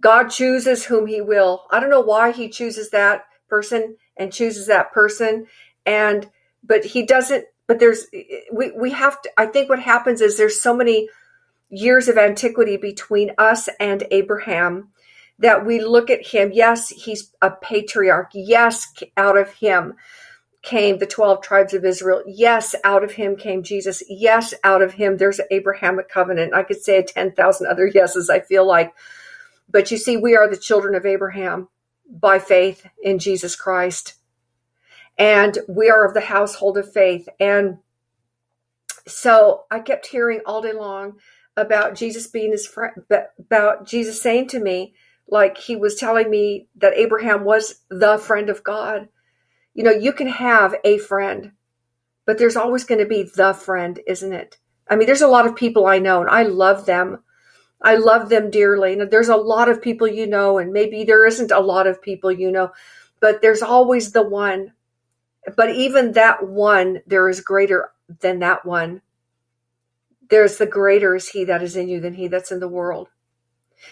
God 0.00 0.28
chooses 0.28 0.84
whom 0.84 1.06
he 1.06 1.20
will. 1.20 1.64
I 1.70 1.78
don't 1.78 1.90
know 1.90 2.00
why 2.00 2.32
he 2.32 2.48
chooses 2.48 2.90
that 2.90 3.24
person 3.48 3.96
and 4.16 4.32
chooses 4.32 4.66
that 4.66 4.92
person 4.92 5.46
and 5.86 6.28
but 6.64 6.84
he 6.84 7.04
doesn't 7.04 7.44
but 7.68 7.78
there's 7.78 8.06
we 8.50 8.72
we 8.72 8.90
have 8.90 9.20
to 9.20 9.30
i 9.36 9.44
think 9.44 9.68
what 9.68 9.78
happens 9.78 10.22
is 10.22 10.36
there's 10.36 10.60
so 10.60 10.74
many 10.74 11.08
years 11.68 12.08
of 12.08 12.16
antiquity 12.16 12.78
between 12.78 13.30
us 13.36 13.68
and 13.78 14.04
abraham 14.10 14.88
that 15.38 15.66
we 15.66 15.80
look 15.80 16.08
at 16.08 16.26
him 16.26 16.50
yes 16.52 16.88
he's 16.88 17.30
a 17.42 17.50
patriarch 17.50 18.30
yes 18.32 18.90
out 19.18 19.36
of 19.36 19.52
him 19.54 19.94
came 20.62 20.98
the 20.98 21.06
12 21.06 21.42
tribes 21.42 21.74
of 21.74 21.84
israel 21.84 22.22
yes 22.26 22.74
out 22.84 23.02
of 23.02 23.12
him 23.12 23.36
came 23.36 23.62
jesus 23.62 24.02
yes 24.08 24.54
out 24.64 24.82
of 24.82 24.94
him 24.94 25.16
there's 25.16 25.38
an 25.38 25.46
abrahamic 25.50 26.08
covenant 26.08 26.54
i 26.54 26.62
could 26.62 26.80
say 26.80 27.02
10,000 27.02 27.66
other 27.66 27.86
yeses 27.86 28.30
i 28.30 28.40
feel 28.40 28.66
like 28.66 28.92
but 29.68 29.90
you 29.90 29.98
see 29.98 30.16
we 30.16 30.36
are 30.36 30.48
the 30.48 30.56
children 30.56 30.94
of 30.94 31.04
abraham 31.04 31.68
by 32.12 32.38
faith 32.38 32.86
in 33.02 33.18
Jesus 33.18 33.56
Christ. 33.56 34.14
And 35.18 35.58
we 35.68 35.88
are 35.90 36.06
of 36.06 36.14
the 36.14 36.20
household 36.20 36.76
of 36.78 36.92
faith. 36.92 37.28
And 37.40 37.78
so 39.06 39.64
I 39.70 39.80
kept 39.80 40.06
hearing 40.06 40.40
all 40.46 40.62
day 40.62 40.72
long 40.72 41.14
about 41.56 41.94
Jesus 41.94 42.26
being 42.26 42.52
his 42.52 42.66
friend, 42.66 43.02
about 43.38 43.86
Jesus 43.86 44.22
saying 44.22 44.48
to 44.48 44.60
me, 44.60 44.94
like 45.28 45.56
he 45.56 45.76
was 45.76 45.96
telling 45.96 46.28
me 46.30 46.68
that 46.76 46.94
Abraham 46.94 47.44
was 47.44 47.80
the 47.88 48.18
friend 48.18 48.50
of 48.50 48.64
God. 48.64 49.08
You 49.74 49.84
know, 49.84 49.90
you 49.90 50.12
can 50.12 50.28
have 50.28 50.74
a 50.84 50.98
friend, 50.98 51.52
but 52.26 52.38
there's 52.38 52.56
always 52.56 52.84
going 52.84 53.00
to 53.00 53.06
be 53.06 53.22
the 53.22 53.52
friend, 53.52 54.00
isn't 54.06 54.32
it? 54.32 54.58
I 54.88 54.96
mean, 54.96 55.06
there's 55.06 55.22
a 55.22 55.28
lot 55.28 55.46
of 55.46 55.56
people 55.56 55.86
I 55.86 55.98
know 55.98 56.20
and 56.20 56.30
I 56.30 56.42
love 56.42 56.86
them. 56.86 57.22
I 57.80 57.96
love 57.96 58.28
them 58.28 58.50
dearly. 58.50 58.92
And 58.92 59.10
there's 59.10 59.28
a 59.28 59.36
lot 59.36 59.68
of 59.68 59.82
people 59.82 60.06
you 60.06 60.26
know, 60.26 60.58
and 60.58 60.72
maybe 60.72 61.04
there 61.04 61.26
isn't 61.26 61.50
a 61.50 61.60
lot 61.60 61.86
of 61.86 62.02
people 62.02 62.30
you 62.30 62.50
know, 62.50 62.72
but 63.20 63.40
there's 63.40 63.62
always 63.62 64.12
the 64.12 64.22
one. 64.22 64.72
But 65.56 65.70
even 65.70 66.12
that 66.12 66.46
one, 66.46 67.00
there 67.06 67.28
is 67.28 67.40
greater 67.40 67.90
than 68.20 68.40
that 68.40 68.64
one. 68.64 69.00
There's 70.28 70.58
the 70.58 70.66
greater 70.66 71.14
is 71.14 71.28
he 71.28 71.44
that 71.44 71.62
is 71.62 71.76
in 71.76 71.88
you 71.88 72.00
than 72.00 72.14
he 72.14 72.28
that's 72.28 72.52
in 72.52 72.60
the 72.60 72.68
world. 72.68 73.08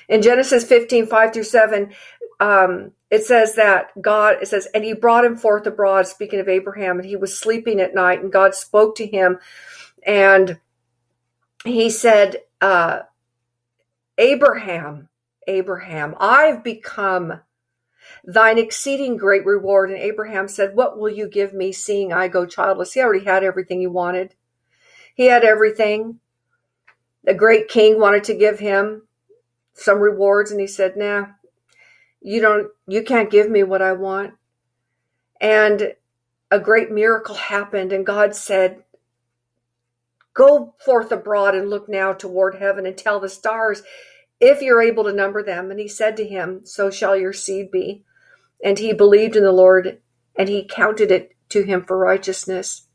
In 0.09 0.23
Genesis 0.23 0.65
15, 0.65 1.07
5 1.07 1.33
through 1.33 1.43
7, 1.43 1.93
um, 2.39 2.93
it 3.11 3.25
says 3.25 3.57
that 3.57 3.91
God, 4.01 4.37
it 4.41 4.47
says, 4.47 4.69
and 4.73 4.85
he 4.85 4.93
brought 4.93 5.25
him 5.25 5.37
forth 5.37 5.67
abroad, 5.67 6.07
speaking 6.07 6.41
of 6.41 6.49
Abraham, 6.49 6.99
and 6.99 7.07
he 7.07 7.17
was 7.17 7.39
sleeping 7.39 7.81
at 7.81 7.95
night, 7.95 8.23
and 8.23 8.33
God 8.33 8.55
spoke 8.55 8.97
to 8.97 9.07
him, 9.07 9.39
and 10.07 10.59
he 11.65 11.91
said, 11.91 12.37
uh, 12.61 13.01
Abraham, 14.19 15.09
Abraham, 15.49 16.15
I've 16.21 16.63
become 16.63 17.41
thine 18.25 18.59
exceeding 18.59 19.17
great 19.17 19.47
reward. 19.47 19.91
And 19.91 19.99
Abraham 19.99 20.49
said, 20.49 20.75
What 20.75 20.99
will 20.99 21.11
you 21.11 21.29
give 21.29 21.55
me, 21.55 21.73
seeing 21.73 22.13
I 22.13 22.29
go 22.29 22.47
childless? 22.47 22.93
He 22.93 23.01
already 23.01 23.25
had 23.25 23.45
everything 23.45 23.81
he 23.81 23.87
wanted. 23.87 24.35
He 25.15 25.27
had 25.27 25.45
everything. 25.45 26.21
The 27.25 27.35
great 27.35 27.69
king 27.69 27.99
wanted 27.99 28.25
to 28.25 28.35
give 28.35 28.59
him 28.59 29.07
some 29.75 29.99
rewards, 29.99 30.51
and 30.51 30.61
he 30.61 30.67
said, 30.67 30.97
Nah, 30.97 31.27
you 32.21 32.41
don't, 32.41 32.69
you 32.87 33.03
can't 33.03 33.31
give 33.31 33.51
me 33.51 33.63
what 33.63 33.83
I 33.83 33.93
want. 33.93 34.35
And 35.41 35.95
a 36.51 36.61
great 36.61 36.91
miracle 36.91 37.35
happened, 37.35 37.93
and 37.93 38.05
God 38.05 38.35
said, 38.35 38.85
Go 40.35 40.75
forth 40.85 41.11
abroad 41.13 41.55
and 41.55 41.69
look 41.69 41.89
now 41.89 42.13
toward 42.13 42.57
heaven 42.57 42.87
and 42.87 42.97
tell 42.97 43.21
the 43.21 43.29
stars 43.29 43.83
if 44.41 44.63
you're 44.63 44.83
able 44.83 45.05
to 45.05 45.13
number 45.13 45.43
them. 45.43 45.71
And 45.71 45.81
he 45.81 45.89
said 45.89 46.17
to 46.17 46.27
him, 46.27 46.63
So 46.65 46.91
shall 46.91 47.17
your 47.17 47.33
seed 47.33 47.71
be. 47.71 48.05
And 48.63 48.79
he 48.79 48.93
believed 48.93 49.37
in 49.37 49.43
the 49.43 49.53
Lord, 49.53 50.01
and 50.37 50.49
he 50.49 50.67
counted 50.69 51.11
it 51.11 51.35
to 51.51 51.63
him 51.63 51.85
for 51.85 51.99
righteousness. 51.99 52.87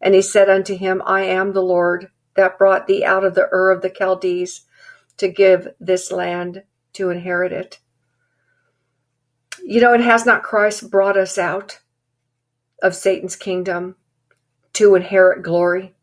And 0.00 0.14
he 0.14 0.22
said 0.22 0.48
unto 0.48 0.76
him, 0.76 1.02
I 1.04 1.22
am 1.22 1.52
the 1.52 1.62
Lord 1.62 2.10
that 2.36 2.58
brought 2.58 2.86
thee 2.86 3.04
out 3.04 3.24
of 3.24 3.34
the 3.34 3.48
Ur 3.52 3.70
of 3.70 3.82
the 3.82 3.92
Chaldees 3.96 4.62
to 5.16 5.28
give 5.28 5.68
this 5.80 6.12
land 6.12 6.62
to 6.94 7.10
inherit 7.10 7.52
it. 7.52 7.80
You 9.70 9.82
know, 9.82 9.92
and 9.92 10.02
has 10.02 10.24
not 10.24 10.42
Christ 10.42 10.90
brought 10.90 11.18
us 11.18 11.36
out 11.36 11.80
of 12.82 12.94
Satan's 12.94 13.36
kingdom 13.36 13.96
to 14.72 14.94
inherit 14.94 15.42
glory? 15.42 15.94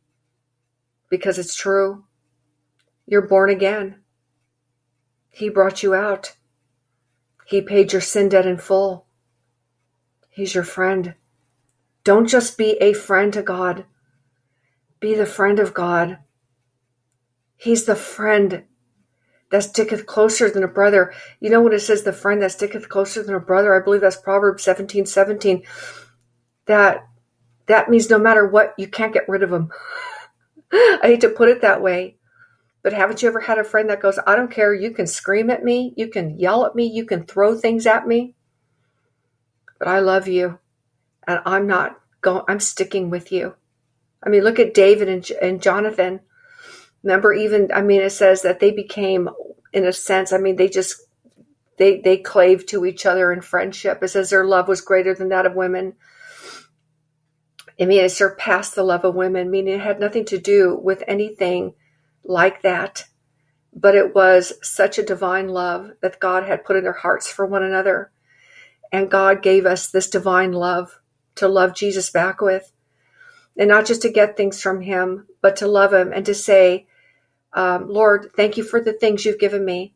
Because 1.09 1.39
it's 1.39 1.55
true. 1.55 2.03
You're 3.07 3.27
born 3.27 3.49
again. 3.49 4.01
He 5.31 5.49
brought 5.49 5.81
you 5.81 5.95
out. 5.95 6.35
He 7.47 7.59
paid 7.59 7.91
your 7.91 8.03
sin 8.03 8.29
debt 8.29 8.45
in 8.45 8.57
full. 8.57 9.07
He's 10.29 10.53
your 10.53 10.63
friend. 10.63 11.15
Don't 12.03 12.29
just 12.29 12.59
be 12.59 12.73
a 12.73 12.93
friend 12.93 13.33
to 13.33 13.41
God, 13.41 13.85
be 14.99 15.15
the 15.15 15.25
friend 15.25 15.57
of 15.57 15.73
God. 15.73 16.19
He's 17.55 17.85
the 17.85 17.95
friend 17.95 18.65
that 19.55 19.63
sticketh 19.63 20.05
closer 20.05 20.49
than 20.49 20.63
a 20.63 20.67
brother. 20.67 21.13
You 21.39 21.49
know 21.49 21.61
when 21.61 21.71
it 21.71 21.79
says 21.79 22.03
the 22.03 22.11
friend 22.11 22.41
that 22.41 22.51
sticketh 22.51 22.89
closer 22.89 23.23
than 23.23 23.35
a 23.35 23.39
brother? 23.39 23.73
I 23.73 23.83
believe 23.83 24.01
that's 24.01 24.17
Proverbs 24.17 24.63
17 24.63 25.05
17. 25.05 25.63
That 26.65 27.07
that 27.67 27.89
means 27.89 28.09
no 28.09 28.19
matter 28.19 28.45
what, 28.45 28.73
you 28.77 28.87
can't 28.87 29.13
get 29.13 29.29
rid 29.29 29.43
of 29.43 29.51
him. 29.51 29.71
I 30.73 30.99
hate 31.03 31.21
to 31.21 31.29
put 31.29 31.49
it 31.49 31.61
that 31.61 31.81
way. 31.81 32.17
But 32.83 32.93
haven't 32.93 33.23
you 33.23 33.29
ever 33.29 33.39
had 33.39 33.57
a 33.57 33.63
friend 33.63 33.89
that 33.89 34.01
goes, 34.01 34.19
I 34.27 34.35
don't 34.35 34.51
care, 34.51 34.73
you 34.73 34.91
can 34.91 35.07
scream 35.07 35.49
at 35.49 35.63
me, 35.63 35.93
you 35.97 36.07
can 36.07 36.37
yell 36.37 36.65
at 36.65 36.75
me, 36.75 36.85
you 36.85 37.05
can 37.05 37.25
throw 37.25 37.57
things 37.57 37.87
at 37.87 38.05
me, 38.05 38.35
but 39.79 39.87
I 39.87 40.01
love 40.01 40.27
you 40.27 40.59
and 41.27 41.39
I'm 41.45 41.65
not 41.65 41.99
going, 42.21 42.43
I'm 42.47 42.59
sticking 42.59 43.09
with 43.09 43.31
you. 43.31 43.55
I 44.21 44.29
mean, 44.29 44.43
look 44.43 44.59
at 44.59 44.75
David 44.75 45.07
and, 45.07 45.27
and 45.41 45.63
Jonathan. 45.63 46.19
Remember, 47.05 47.31
even, 47.31 47.71
I 47.71 47.83
mean, 47.83 48.01
it 48.01 48.09
says 48.09 48.41
that 48.41 48.59
they 48.59 48.71
became, 48.71 49.29
in 49.71 49.85
a 49.85 49.93
sense, 49.93 50.33
I 50.33 50.39
mean, 50.39 50.55
they 50.55 50.67
just, 50.67 50.95
they, 51.77 52.01
they 52.01 52.17
clave 52.17 52.65
to 52.67 52.83
each 52.83 53.05
other 53.05 53.31
in 53.31 53.41
friendship. 53.41 54.01
It 54.01 54.07
says 54.07 54.31
their 54.31 54.43
love 54.43 54.67
was 54.67 54.81
greater 54.81 55.13
than 55.13 55.29
that 55.29 55.45
of 55.45 55.53
women. 55.53 55.93
I 57.79 57.85
mean, 57.85 58.03
it 58.03 58.09
surpassed 58.09 58.73
the 58.73 58.81
love 58.83 59.05
of 59.05 59.13
women, 59.13 59.51
meaning 59.51 59.75
it 59.75 59.81
had 59.81 59.99
nothing 59.99 60.25
to 60.25 60.39
do 60.39 60.79
with 60.81 61.03
anything 61.07 61.75
like 62.23 62.63
that, 62.63 63.05
but 63.71 63.93
it 63.93 64.15
was 64.15 64.53
such 64.63 64.97
a 64.97 65.03
divine 65.03 65.49
love 65.49 65.91
that 66.01 66.19
God 66.19 66.47
had 66.47 66.65
put 66.65 66.75
in 66.75 66.83
their 66.83 66.93
hearts 66.93 67.29
for 67.29 67.45
one 67.45 67.61
another. 67.63 68.11
And 68.91 69.11
God 69.11 69.43
gave 69.43 69.67
us 69.67 69.91
this 69.91 70.09
divine 70.09 70.53
love 70.53 70.99
to 71.35 71.47
love 71.47 71.75
Jesus 71.75 72.09
back 72.09 72.41
with. 72.41 72.71
And 73.57 73.67
not 73.67 73.85
just 73.85 74.01
to 74.01 74.11
get 74.11 74.35
things 74.35 74.59
from 74.59 74.81
Him, 74.81 75.27
but 75.41 75.57
to 75.57 75.67
love 75.67 75.93
Him 75.93 76.11
and 76.11 76.25
to 76.25 76.33
say, 76.33 76.87
um, 77.55 77.89
Lord, 77.89 78.29
thank 78.35 78.57
you 78.57 78.63
for 78.63 78.79
the 78.79 78.93
things 78.93 79.25
you've 79.25 79.39
given 79.39 79.65
me. 79.65 79.95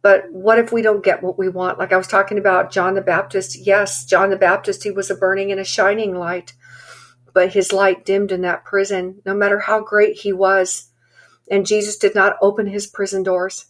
But 0.00 0.30
what 0.30 0.58
if 0.58 0.72
we 0.72 0.80
don't 0.80 1.04
get 1.04 1.22
what 1.22 1.38
we 1.38 1.48
want? 1.48 1.78
Like 1.78 1.92
I 1.92 1.96
was 1.96 2.06
talking 2.06 2.38
about 2.38 2.70
John 2.70 2.94
the 2.94 3.02
Baptist. 3.02 3.58
Yes, 3.58 4.04
John 4.06 4.30
the 4.30 4.36
Baptist, 4.36 4.84
he 4.84 4.90
was 4.90 5.10
a 5.10 5.16
burning 5.16 5.50
and 5.50 5.60
a 5.60 5.64
shining 5.64 6.14
light, 6.14 6.54
but 7.34 7.52
his 7.52 7.72
light 7.72 8.06
dimmed 8.06 8.32
in 8.32 8.40
that 8.42 8.64
prison, 8.64 9.20
no 9.26 9.34
matter 9.34 9.58
how 9.58 9.80
great 9.80 10.18
he 10.18 10.32
was 10.32 10.88
and 11.50 11.66
Jesus 11.66 11.96
did 11.96 12.14
not 12.14 12.36
open 12.40 12.66
his 12.66 12.86
prison 12.86 13.22
doors. 13.22 13.66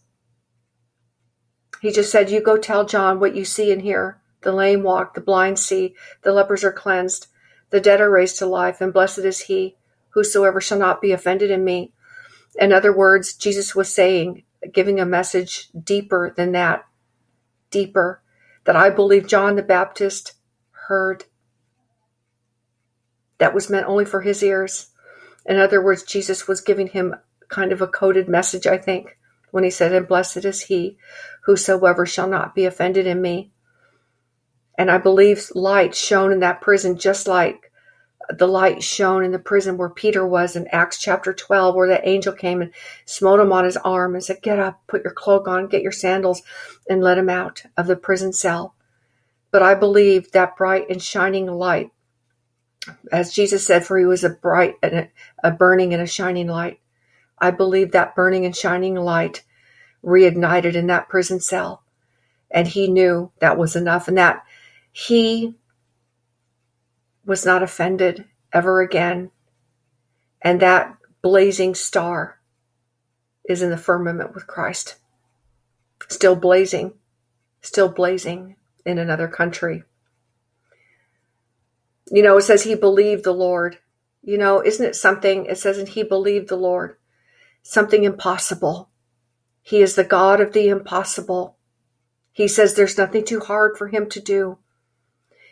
He 1.81 1.93
just 1.93 2.11
said, 2.11 2.31
You 2.31 2.41
go 2.41 2.57
tell 2.57 2.85
John 2.85 3.21
what 3.21 3.37
you 3.37 3.45
see 3.45 3.73
and 3.73 3.83
hear. 3.83 4.21
The 4.43 4.53
lame 4.53 4.83
walk, 4.83 5.15
the 5.15 5.21
blind 5.21 5.59
see, 5.59 5.95
the 6.23 6.33
lepers 6.33 6.65
are 6.65 6.73
cleansed, 6.73 7.27
the 7.71 7.81
dead 7.81 8.01
are 8.01 8.11
raised 8.11 8.39
to 8.39 8.47
life, 8.47 8.81
and 8.81 8.93
blessed 8.93 9.19
is 9.19 9.41
he 9.41 9.77
whosoever 10.11 10.61
shall 10.61 10.79
not 10.79 11.01
be 11.01 11.13
offended 11.13 11.51
in 11.51 11.65
me. 11.65 11.93
In 12.59 12.73
other 12.73 12.93
words, 12.93 13.35
Jesus 13.35 13.75
was 13.75 13.95
saying, 13.95 14.43
giving 14.73 14.99
a 14.99 15.07
message 15.07 15.69
deeper 15.73 16.35
than 16.37 16.53
that, 16.53 16.85
deeper, 17.71 18.21
that 18.65 18.77
I 18.77 18.91
believe 18.91 19.29
John 19.29 19.57
the 19.57 19.63
Baptist 19.63 20.35
heard. 20.89 21.25
That 23.39 23.55
was 23.55 23.71
meant 23.71 23.87
only 23.87 24.05
for 24.05 24.23
his 24.23 24.43
ears. 24.43 24.89
In 25.47 25.59
other 25.59 25.83
words, 25.83 26.03
Jesus 26.03 26.49
was 26.49 26.61
giving 26.61 26.89
him 26.89 27.15
kind 27.49 27.73
of 27.73 27.81
a 27.81 27.87
coded 27.87 28.29
message, 28.29 28.67
I 28.67 28.77
think, 28.77 29.17
when 29.53 29.63
he 29.63 29.71
said, 29.71 29.93
And 29.93 30.09
blessed 30.09 30.45
is 30.45 30.63
he 30.63 30.99
whosoever 31.45 32.05
shall 32.05 32.29
not 32.29 32.55
be 32.55 32.65
offended 32.65 33.07
in 33.07 33.23
me. 33.23 33.53
And 34.77 34.91
I 34.91 34.99
believe 34.99 35.51
light 35.55 35.95
shone 35.95 36.33
in 36.33 36.41
that 36.41 36.61
prison 36.61 36.99
just 36.99 37.27
like 37.29 37.68
the 38.29 38.47
light 38.47 38.83
shone 38.83 39.25
in 39.25 39.33
the 39.33 39.39
prison 39.39 39.77
where 39.77 39.89
Peter 39.89 40.27
was 40.27 40.55
in 40.55 40.67
Acts 40.69 40.99
chapter 40.99 41.33
12, 41.33 41.75
where 41.75 41.89
the 41.89 42.07
angel 42.07 42.33
came 42.33 42.61
and 42.61 42.73
smote 43.07 43.41
him 43.41 43.53
on 43.53 43.65
his 43.65 43.77
arm 43.79 44.15
and 44.15 44.23
said, 44.23 44.43
Get 44.43 44.59
up, 44.59 44.83
put 44.87 45.03
your 45.03 45.15
cloak 45.15 45.49
on, 45.49 45.69
get 45.69 45.83
your 45.83 45.93
sandals, 45.93 46.43
and 46.89 47.03
let 47.03 47.19
him 47.19 47.31
out 47.31 47.63
of 47.77 47.87
the 47.87 47.97
prison 47.97 48.33
cell. 48.33 48.75
But 49.51 49.63
I 49.63 49.75
believe 49.75 50.33
that 50.33 50.57
bright 50.57 50.91
and 50.91 51.03
shining 51.03 51.47
light, 51.47 51.91
as 53.11 53.33
Jesus 53.33 53.67
said, 53.67 53.87
for 53.87 53.99
he 53.99 54.05
was 54.05 54.25
a 54.25 54.31
bright 54.31 54.75
and 54.83 55.09
a, 55.43 55.51
burning 55.51 55.95
and 55.95 56.03
a 56.03 56.07
shining 56.07 56.49
light. 56.49 56.81
I 57.39 57.51
believe 57.51 57.93
that 57.93 58.15
burning 58.15 58.45
and 58.45 58.55
shining 58.55 58.95
light 58.95 59.43
reignited 60.05 60.75
in 60.75 60.87
that 60.89 61.09
prison 61.09 61.41
cell. 61.41 61.83
And 62.51 62.69
he 62.69 62.89
knew 62.89 63.31
that 63.41 63.59
was 63.59 63.75
enough 63.75 64.09
and 64.09 64.19
that 64.19 64.45
he 64.93 65.55
was 67.29 67.45
not 67.45 67.63
offended 67.63 68.25
ever 68.55 68.81
again. 68.81 69.31
And 70.41 70.61
that 70.61 70.97
blazing 71.21 71.75
star 71.75 72.41
is 73.45 73.61
in 73.61 73.69
the 73.69 73.77
firmament 73.77 74.35
with 74.35 74.47
Christ, 74.47 74.97
still 76.09 76.35
blazing, 76.35 76.95
still 77.61 77.91
blazing 77.91 78.57
in 78.87 78.99
another 78.99 79.29
country. 79.29 79.85
You 82.11 82.23
know, 82.23 82.39
it 82.39 82.43
says 82.43 82.63
he 82.63 82.75
believed 82.75 83.25
the 83.25 83.33
Lord. 83.33 83.77
You 84.23 84.39
know, 84.39 84.65
isn't 84.65 84.85
it 84.85 84.97
something? 84.97 85.45
It 85.45 85.59
says, 85.59 85.77
and 85.77 85.89
he 85.89 86.03
believed 86.03 86.49
the 86.49 86.57
Lord 86.57 86.97
something 87.63 88.05
impossible. 88.05 88.89
He 89.61 89.83
is 89.83 89.97
the 89.97 90.05
God 90.05 90.41
of 90.41 90.55
the 90.55 90.69
impossible. 90.69 91.59
He 92.33 92.49
says 92.49 92.75
there's 92.75 92.97
nothing 92.97 93.27
too 93.27 93.41
hard 93.41 93.77
for 93.77 93.89
him 93.89 94.09
to 94.09 94.21
do. 94.21 94.57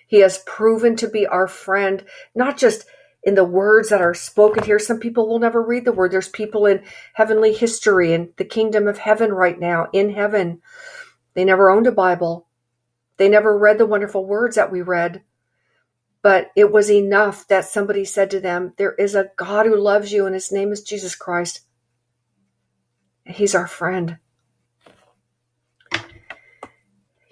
He 0.07 0.21
has 0.21 0.39
proven 0.47 0.97
to 0.97 1.09
be 1.09 1.27
our 1.27 1.49
friend, 1.49 2.05
not 2.35 2.59
just 2.59 2.87
in 3.25 3.35
the 3.37 3.45
words 3.45 3.91
that 3.91 4.03
are 4.03 4.15
spoken 4.15 4.65
here. 4.65 4.79
Some 4.79 5.01
people 5.01 5.29
will 5.29 5.41
never 5.41 5.63
read 5.63 5.85
the 5.85 5.93
word. 5.93 6.13
There's 6.13 6.29
people 6.29 6.67
in 6.67 6.85
heavenly 7.15 7.55
history 7.55 8.13
and 8.15 8.31
the 8.37 8.45
kingdom 8.45 8.89
of 8.89 8.99
heaven 8.99 9.33
right 9.33 9.59
now, 9.59 9.89
in 9.93 10.11
heaven, 10.11 10.53
They 11.35 11.45
never 11.45 11.71
owned 11.71 11.89
a 11.89 11.93
Bible. 11.93 12.49
They 13.19 13.29
never 13.29 13.59
read 13.59 13.79
the 13.79 13.87
wonderful 13.87 14.27
words 14.27 14.57
that 14.57 14.73
we 14.73 14.83
read. 14.83 15.23
But 16.23 16.51
it 16.57 16.73
was 16.73 16.91
enough 16.91 17.49
that 17.49 17.67
somebody 17.67 18.05
said 18.05 18.31
to 18.33 18.41
them, 18.41 18.75
There 18.79 18.95
is 18.95 19.15
a 19.15 19.31
God 19.37 19.67
who 19.67 19.77
loves 19.77 20.13
you, 20.13 20.27
and 20.27 20.35
his 20.35 20.53
name 20.53 20.73
is 20.73 20.83
Jesus 20.83 21.17
Christ. 21.17 21.63
He's 23.27 23.55
our 23.55 23.69
friend. 23.69 24.19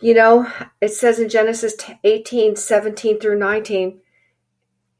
You 0.00 0.14
know, 0.14 0.50
it 0.80 0.92
says 0.92 1.18
in 1.18 1.28
Genesis 1.28 1.74
18 2.02 2.56
17 2.56 3.20
through 3.20 3.38
19, 3.38 4.00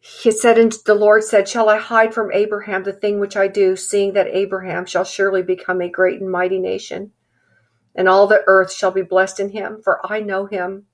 he 0.01 0.31
said, 0.31 0.59
and 0.59 0.73
the 0.85 0.95
Lord 0.95 1.25
said, 1.25 1.49
Shall 1.49 1.69
I 1.71 1.79
hide 1.79 2.13
from 2.13 2.31
Abraham 2.31 2.85
the 2.85 2.93
thing 2.93 3.19
which 3.19 3.37
I 3.37 3.49
do, 3.49 3.75
seeing 3.75 4.13
that 4.13 4.29
Abraham 4.29 4.85
shall 4.85 5.05
surely 5.05 5.43
become 5.43 5.81
a 5.81 5.89
great 5.89 6.21
and 6.21 6.31
mighty 6.31 6.59
nation, 6.59 7.13
and 7.95 8.07
all 8.07 8.27
the 8.27 8.43
earth 8.47 8.71
shall 8.73 8.91
be 8.91 9.03
blessed 9.03 9.41
in 9.41 9.49
him? 9.49 9.81
For 9.83 10.01
I 10.07 10.21
know 10.21 10.45
him, 10.45 10.87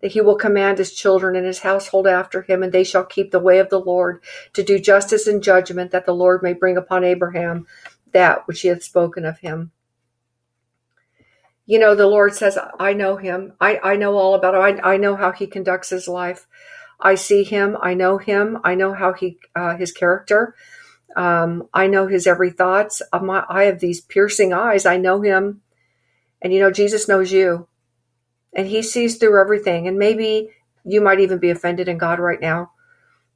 that 0.00 0.12
he 0.12 0.20
will 0.20 0.36
command 0.36 0.78
his 0.78 0.94
children 0.94 1.34
and 1.34 1.44
his 1.46 1.58
household 1.60 2.06
after 2.06 2.42
him, 2.42 2.62
and 2.62 2.72
they 2.72 2.84
shall 2.84 3.04
keep 3.04 3.32
the 3.32 3.40
way 3.40 3.58
of 3.58 3.70
the 3.70 3.80
Lord, 3.80 4.22
to 4.52 4.62
do 4.62 4.78
justice 4.78 5.26
and 5.26 5.42
judgment, 5.42 5.90
that 5.90 6.06
the 6.06 6.14
Lord 6.14 6.42
may 6.42 6.52
bring 6.52 6.76
upon 6.76 7.02
Abraham 7.02 7.66
that 8.12 8.46
which 8.46 8.60
he 8.60 8.68
hath 8.68 8.84
spoken 8.84 9.24
of 9.24 9.40
him. 9.40 9.72
You 11.66 11.80
know, 11.80 11.96
the 11.96 12.06
Lord 12.06 12.34
says, 12.34 12.56
I 12.78 12.92
know 12.92 13.16
him. 13.16 13.54
I, 13.60 13.80
I 13.82 13.96
know 13.96 14.16
all 14.16 14.34
about 14.34 14.54
him. 14.54 14.80
I, 14.84 14.94
I 14.94 14.96
know 14.96 15.16
how 15.16 15.32
he 15.32 15.48
conducts 15.48 15.90
his 15.90 16.06
life. 16.06 16.46
I 17.00 17.16
see 17.16 17.44
him. 17.44 17.76
I 17.80 17.94
know 17.94 18.18
him. 18.18 18.58
I 18.64 18.74
know 18.74 18.94
how 18.94 19.12
he 19.12 19.38
uh, 19.54 19.76
his 19.76 19.92
character. 19.92 20.54
Um, 21.16 21.68
I 21.74 21.86
know 21.86 22.06
his 22.06 22.26
every 22.26 22.50
thoughts. 22.50 23.02
My, 23.20 23.44
I 23.48 23.64
have 23.64 23.80
these 23.80 24.00
piercing 24.00 24.52
eyes. 24.52 24.86
I 24.86 24.96
know 24.96 25.20
him, 25.20 25.62
and 26.40 26.52
you 26.52 26.60
know 26.60 26.70
Jesus 26.70 27.08
knows 27.08 27.32
you, 27.32 27.68
and 28.54 28.66
he 28.66 28.82
sees 28.82 29.16
through 29.16 29.40
everything. 29.40 29.88
And 29.88 29.98
maybe 29.98 30.50
you 30.84 31.00
might 31.00 31.20
even 31.20 31.38
be 31.38 31.50
offended 31.50 31.88
in 31.88 31.98
God 31.98 32.18
right 32.18 32.40
now, 32.40 32.72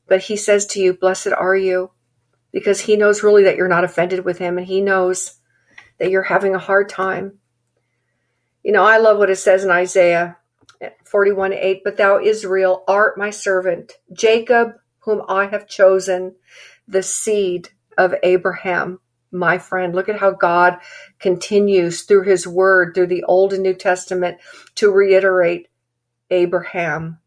but 0.06 0.22
he 0.22 0.36
says 0.36 0.66
to 0.66 0.80
you, 0.80 0.94
"Blessed 0.94 1.32
are 1.36 1.56
you," 1.56 1.90
because 2.52 2.80
he 2.80 2.96
knows 2.96 3.22
really 3.22 3.44
that 3.44 3.56
you're 3.56 3.68
not 3.68 3.84
offended 3.84 4.24
with 4.24 4.38
him, 4.38 4.56
and 4.56 4.66
he 4.66 4.80
knows 4.80 5.34
that 5.98 6.10
you're 6.10 6.22
having 6.22 6.54
a 6.54 6.58
hard 6.58 6.88
time. 6.88 7.39
You 8.62 8.72
know, 8.72 8.84
I 8.84 8.98
love 8.98 9.18
what 9.18 9.30
it 9.30 9.36
says 9.36 9.64
in 9.64 9.70
Isaiah 9.70 10.36
41 11.04 11.52
8, 11.52 11.80
but 11.84 11.96
thou, 11.96 12.20
Israel, 12.20 12.84
art 12.86 13.18
my 13.18 13.30
servant, 13.30 13.92
Jacob, 14.12 14.72
whom 15.00 15.22
I 15.28 15.46
have 15.46 15.68
chosen, 15.68 16.34
the 16.86 17.02
seed 17.02 17.70
of 17.96 18.14
Abraham, 18.22 19.00
my 19.32 19.58
friend. 19.58 19.94
Look 19.94 20.08
at 20.08 20.20
how 20.20 20.32
God 20.32 20.78
continues 21.18 22.02
through 22.02 22.24
his 22.24 22.46
word, 22.46 22.94
through 22.94 23.08
the 23.08 23.24
Old 23.24 23.52
and 23.52 23.62
New 23.62 23.74
Testament, 23.74 24.38
to 24.76 24.90
reiterate 24.90 25.68
Abraham, 26.30 27.18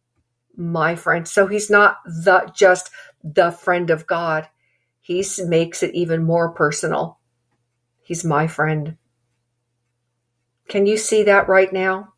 my 0.55 0.95
friend. 0.95 1.27
So 1.27 1.47
he's 1.47 1.69
not 1.69 1.97
the 2.05 2.51
just 2.55 2.91
the 3.23 3.51
friend 3.51 3.89
of 3.89 4.07
God. 4.07 4.47
He 5.01 5.25
makes 5.45 5.83
it 5.83 5.93
even 5.93 6.23
more 6.23 6.49
personal. 6.51 7.19
He's 8.01 8.23
my 8.23 8.47
friend. 8.47 8.97
Can 10.67 10.85
you 10.85 10.97
see 10.97 11.23
that 11.23 11.47
right 11.47 11.71
now? 11.71 12.13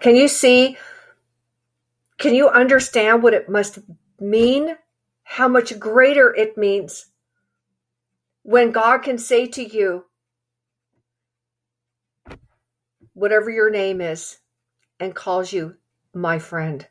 Can 0.00 0.16
you 0.16 0.28
see? 0.28 0.76
Can 2.18 2.34
you 2.34 2.48
understand 2.48 3.22
what 3.22 3.34
it 3.34 3.48
must 3.48 3.78
mean? 4.18 4.76
How 5.24 5.48
much 5.48 5.78
greater 5.78 6.34
it 6.34 6.58
means 6.58 7.06
when 8.42 8.72
God 8.72 8.98
can 8.98 9.18
say 9.18 9.46
to 9.46 9.62
you, 9.62 10.04
whatever 13.12 13.50
your 13.50 13.70
name 13.70 14.00
is, 14.00 14.38
and 14.98 15.14
calls 15.14 15.52
you 15.52 15.76
my 16.14 16.38
friend. 16.38 16.86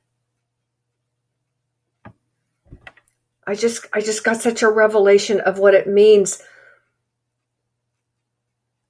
I 3.46 3.56
just 3.56 3.88
I 3.94 4.01
just 4.01 4.24
got 4.24 4.38
such 4.38 4.62
a 4.62 4.69
revelation 4.69 5.39
of 5.39 5.58
what 5.58 5.74
it 5.74 5.88
means 5.88 6.41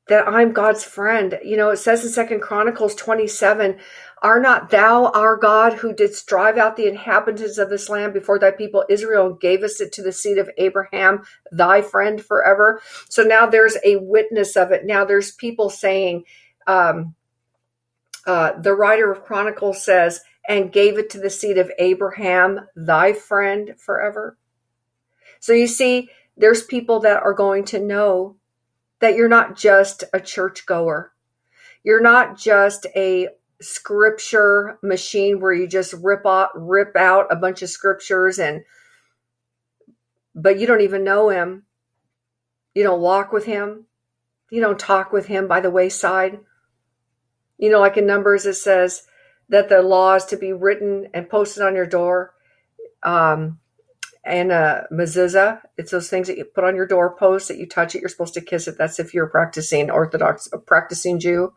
that 0.10 0.28
I'm 0.28 0.52
God's 0.52 0.84
friend. 0.84 1.40
You 1.44 1.56
know, 1.56 1.70
it 1.70 1.78
says 1.78 2.04
in 2.04 2.10
Second 2.10 2.42
Chronicles 2.42 2.96
27, 2.96 3.80
are 4.22 4.40
not 4.40 4.70
thou 4.70 5.06
our 5.12 5.38
God 5.38 5.74
who 5.74 5.94
didst 5.94 6.28
drive 6.28 6.58
out 6.58 6.76
the 6.76 6.88
inhabitants 6.88 7.58
of 7.58 7.70
this 7.70 7.88
land 7.90 8.14
before 8.14 8.38
thy 8.38 8.52
people 8.52 8.84
Israel 8.90 9.28
and 9.28 9.40
gavest 9.40 9.80
it 9.80 9.94
to 9.94 10.02
the 10.02 10.12
seed 10.12 10.38
of 10.38 10.50
Abraham, 10.58 11.24
thy 11.52 11.82
friend 11.82 12.24
forever? 12.24 12.82
So 13.08 13.24
now 13.24 13.46
there's 13.46 13.78
a 13.86 13.98
witness 13.98 14.58
of 14.58 14.72
it. 14.72 14.86
Now 14.86 15.06
there's 15.06 15.32
people 15.32 15.70
saying, 15.70 16.26
um, 16.68 17.16
uh, 18.26 18.60
the 18.60 18.74
writer 18.74 19.12
of 19.12 19.24
Chronicles 19.24 19.86
says, 19.86 20.22
and 20.48 20.74
gave 20.74 20.98
it 20.98 21.12
to 21.12 21.20
the 21.20 21.30
seed 21.30 21.60
of 21.60 21.72
Abraham, 21.78 22.62
thy 22.76 23.14
friend 23.14 23.76
forever. 23.78 24.38
So 25.40 25.54
you 25.54 25.68
see, 25.68 26.10
there's 26.36 26.64
people 26.64 27.00
that 27.02 27.22
are 27.22 27.34
going 27.34 27.66
to 27.66 27.80
know 27.80 28.39
that 29.00 29.16
you're 29.16 29.30
not 29.30 29.56
just 29.56 30.04
a 30.14 30.20
churchgoer. 30.20 31.12
You're 31.84 32.02
not 32.02 32.38
just 32.38 32.86
a 32.96 33.30
scripture 33.62 34.78
machine 34.82 35.40
where 35.40 35.54
you 35.54 35.68
just 35.68 35.94
rip 35.94 36.26
out 36.26 36.50
rip 36.56 36.96
out 36.96 37.28
a 37.30 37.36
bunch 37.36 37.62
of 37.62 37.70
scriptures 37.70 38.40
and 38.40 38.64
but 40.34 40.58
you 40.60 40.66
don't 40.66 40.82
even 40.82 41.04
know 41.04 41.30
him. 41.30 41.64
You 42.74 42.84
don't 42.84 43.02
walk 43.02 43.34
with 43.34 43.46
him. 43.46 43.86
You 44.52 44.62
don't 44.62 44.80
talk 44.80 45.12
with 45.12 45.26
him 45.26 45.48
by 45.48 45.60
the 45.60 45.72
wayside. 45.72 46.40
You 47.58 47.70
know, 47.70 47.80
like 47.80 47.98
in 47.98 48.06
Numbers, 48.06 48.46
it 48.46 48.54
says 48.54 49.04
that 49.50 49.68
the 49.68 49.82
law 49.82 50.16
is 50.16 50.26
to 50.26 50.38
be 50.38 50.54
written 50.54 51.08
and 51.14 51.30
posted 51.30 51.64
on 51.64 51.76
your 51.76 51.86
door. 51.86 52.34
Um, 53.04 53.60
and 54.24 54.52
a 54.52 54.86
mezuzah, 54.92 55.62
it's 55.78 55.92
those 55.92 56.10
things 56.10 56.28
that 56.28 56.38
you 56.38 56.46
put 56.46 56.64
on 56.64 56.76
your 56.76 56.88
doorpost 56.88 57.48
that 57.48 57.58
you 57.58 57.68
touch 57.68 57.96
it. 57.96 58.02
You're 58.02 58.10
supposed 58.10 58.34
to 58.36 58.42
kiss 58.42 58.68
it. 58.68 58.78
That's 58.78 59.00
if 59.00 59.14
you're 59.14 59.28
practicing 59.28 59.90
Orthodox, 59.90 60.50
a 60.52 60.58
practicing 60.58 61.20
Jew. 61.20 61.54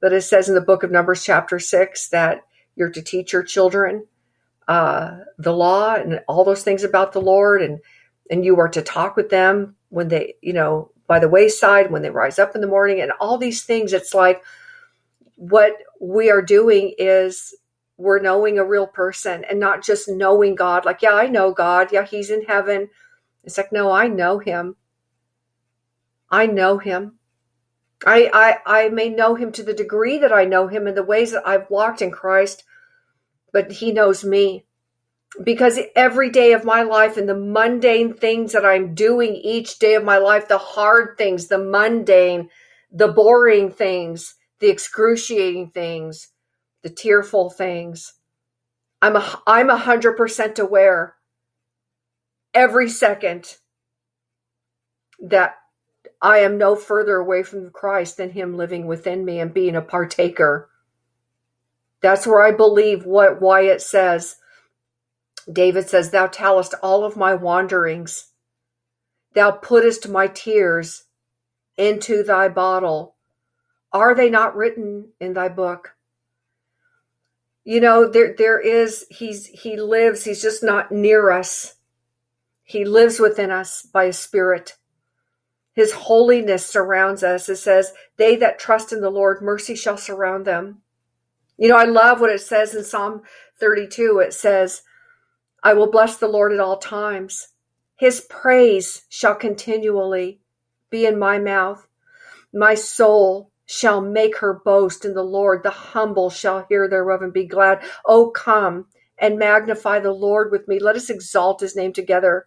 But 0.00 0.12
it 0.12 0.22
says 0.22 0.48
in 0.48 0.54
the 0.54 0.60
book 0.60 0.82
of 0.82 0.90
Numbers, 0.90 1.24
chapter 1.24 1.58
six, 1.58 2.08
that 2.08 2.42
you're 2.76 2.90
to 2.90 3.02
teach 3.02 3.32
your 3.32 3.42
children 3.42 4.06
uh, 4.68 5.18
the 5.38 5.52
law 5.52 5.94
and 5.94 6.20
all 6.28 6.44
those 6.44 6.62
things 6.62 6.84
about 6.84 7.12
the 7.12 7.20
Lord, 7.20 7.62
and 7.62 7.80
and 8.30 8.44
you 8.44 8.58
are 8.58 8.68
to 8.68 8.82
talk 8.82 9.16
with 9.16 9.28
them 9.30 9.76
when 9.88 10.08
they, 10.08 10.34
you 10.40 10.52
know, 10.52 10.90
by 11.06 11.18
the 11.18 11.28
wayside 11.28 11.90
when 11.90 12.02
they 12.02 12.10
rise 12.10 12.38
up 12.38 12.54
in 12.54 12.60
the 12.60 12.66
morning, 12.66 13.00
and 13.00 13.12
all 13.20 13.38
these 13.38 13.64
things. 13.64 13.92
It's 13.92 14.14
like 14.14 14.42
what 15.36 15.72
we 16.00 16.30
are 16.30 16.42
doing 16.42 16.94
is 16.98 17.54
we're 17.96 18.20
knowing 18.20 18.58
a 18.58 18.64
real 18.64 18.86
person 18.86 19.44
and 19.48 19.60
not 19.60 19.84
just 19.84 20.08
knowing 20.08 20.54
God. 20.54 20.84
Like, 20.84 21.02
yeah, 21.02 21.14
I 21.14 21.28
know 21.28 21.52
God. 21.52 21.92
Yeah, 21.92 22.04
He's 22.04 22.30
in 22.30 22.42
heaven. 22.42 22.88
It's 23.44 23.56
like, 23.56 23.72
no, 23.72 23.90
I 23.90 24.08
know 24.08 24.38
Him. 24.38 24.76
I 26.30 26.46
know 26.46 26.78
Him. 26.78 27.18
I, 28.04 28.30
I, 28.66 28.84
I 28.84 28.88
may 28.88 29.08
know 29.08 29.34
him 29.34 29.52
to 29.52 29.62
the 29.62 29.74
degree 29.74 30.18
that 30.18 30.32
I 30.32 30.44
know 30.44 30.66
him 30.66 30.86
in 30.86 30.94
the 30.94 31.02
ways 31.02 31.32
that 31.32 31.46
I've 31.46 31.70
walked 31.70 32.02
in 32.02 32.10
Christ, 32.10 32.64
but 33.52 33.70
he 33.70 33.92
knows 33.92 34.24
me. 34.24 34.66
Because 35.42 35.78
every 35.96 36.28
day 36.28 36.52
of 36.52 36.64
my 36.64 36.82
life 36.82 37.16
and 37.16 37.28
the 37.28 37.38
mundane 37.38 38.12
things 38.12 38.52
that 38.52 38.66
I'm 38.66 38.94
doing 38.94 39.34
each 39.34 39.78
day 39.78 39.94
of 39.94 40.04
my 40.04 40.18
life, 40.18 40.46
the 40.46 40.58
hard 40.58 41.16
things, 41.16 41.46
the 41.46 41.58
mundane, 41.58 42.50
the 42.90 43.08
boring 43.08 43.70
things, 43.70 44.34
the 44.58 44.68
excruciating 44.68 45.70
things, 45.70 46.28
the 46.82 46.90
tearful 46.90 47.50
things, 47.50 48.14
I'm 49.00 49.16
a, 49.16 49.42
I'm 49.46 49.70
a 49.70 49.76
hundred 49.76 50.16
percent 50.16 50.58
aware 50.58 51.16
every 52.54 52.88
second 52.88 53.56
that 55.20 55.56
I 56.20 56.38
am 56.38 56.58
no 56.58 56.76
further 56.76 57.16
away 57.16 57.42
from 57.42 57.70
Christ 57.70 58.16
than 58.16 58.30
Him 58.30 58.56
living 58.56 58.86
within 58.86 59.24
me 59.24 59.40
and 59.40 59.52
being 59.52 59.76
a 59.76 59.82
partaker. 59.82 60.70
That's 62.00 62.26
where 62.26 62.42
I 62.42 62.52
believe 62.52 63.04
what 63.04 63.40
why 63.40 63.62
it 63.62 63.82
says. 63.82 64.36
David 65.50 65.88
says, 65.88 66.10
Thou 66.10 66.26
tellest 66.26 66.74
all 66.82 67.04
of 67.04 67.16
my 67.16 67.34
wanderings. 67.34 68.32
Thou 69.34 69.50
puttest 69.52 70.08
my 70.08 70.26
tears 70.26 71.04
into 71.76 72.22
thy 72.22 72.48
bottle. 72.48 73.16
Are 73.92 74.14
they 74.14 74.30
not 74.30 74.56
written 74.56 75.08
in 75.20 75.32
thy 75.32 75.48
book? 75.48 75.94
You 77.64 77.80
know, 77.80 78.08
there 78.08 78.34
there 78.36 78.58
is 78.58 79.06
he's 79.10 79.46
he 79.46 79.76
lives, 79.76 80.24
he's 80.24 80.42
just 80.42 80.62
not 80.62 80.90
near 80.90 81.30
us. 81.30 81.74
He 82.64 82.84
lives 82.84 83.20
within 83.20 83.50
us 83.50 83.82
by 83.82 84.04
a 84.04 84.12
spirit. 84.12 84.76
His 85.74 85.92
holiness 85.92 86.66
surrounds 86.66 87.22
us. 87.22 87.48
It 87.48 87.56
says, 87.56 87.92
They 88.16 88.36
that 88.36 88.58
trust 88.58 88.92
in 88.92 89.00
the 89.00 89.10
Lord, 89.10 89.42
mercy 89.42 89.74
shall 89.74 89.96
surround 89.96 90.44
them. 90.44 90.82
You 91.56 91.68
know, 91.68 91.76
I 91.76 91.84
love 91.84 92.20
what 92.20 92.30
it 92.30 92.40
says 92.40 92.74
in 92.74 92.84
Psalm 92.84 93.22
32. 93.60 94.18
It 94.18 94.34
says, 94.34 94.82
I 95.62 95.74
will 95.74 95.90
bless 95.90 96.16
the 96.16 96.28
Lord 96.28 96.52
at 96.52 96.60
all 96.60 96.78
times. 96.78 97.48
His 97.96 98.22
praise 98.22 99.02
shall 99.08 99.34
continually 99.34 100.40
be 100.90 101.06
in 101.06 101.18
my 101.18 101.38
mouth. 101.38 101.86
My 102.52 102.74
soul 102.74 103.51
shall 103.66 104.00
make 104.00 104.38
her 104.38 104.54
boast 104.54 105.04
in 105.04 105.14
the 105.14 105.22
Lord. 105.22 105.62
The 105.62 105.70
humble 105.70 106.30
shall 106.30 106.66
hear 106.68 106.88
thereof 106.88 107.22
and 107.22 107.32
be 107.32 107.46
glad. 107.46 107.82
O 108.06 108.30
come 108.30 108.86
and 109.18 109.38
magnify 109.38 110.00
the 110.00 110.12
Lord 110.12 110.50
with 110.50 110.66
me. 110.68 110.78
Let 110.78 110.96
us 110.96 111.10
exalt 111.10 111.60
his 111.60 111.76
name 111.76 111.92
together. 111.92 112.46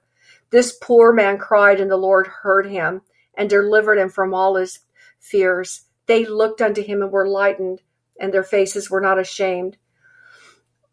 This 0.52 0.78
poor 0.82 1.14
man 1.14 1.38
cried, 1.38 1.80
and 1.80 1.90
the 1.90 1.98
Lord 1.98 2.28
heard 2.28 2.68
him 2.68 3.02
and 3.36 3.50
delivered 3.50 3.98
him 3.98 4.10
from 4.10 4.34
all 4.34 4.56
his 4.56 4.80
fears. 5.20 5.86
They 6.06 6.26
looked 6.26 6.62
unto 6.62 6.84
him 6.84 7.02
and 7.02 7.12
were 7.12 7.28
lightened, 7.28 7.82
and 8.20 8.34
their 8.34 8.44
faces 8.44 8.90
were 8.90 9.02
not 9.02 9.20
ashamed. 9.20 9.78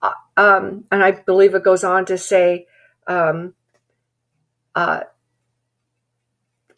Uh, 0.00 0.12
um, 0.36 0.84
and 0.90 1.02
I 1.04 1.12
believe 1.12 1.54
it 1.54 1.64
goes 1.64 1.84
on 1.84 2.06
to 2.06 2.18
say, 2.18 2.66
um, 3.06 3.54
uh, 4.74 5.00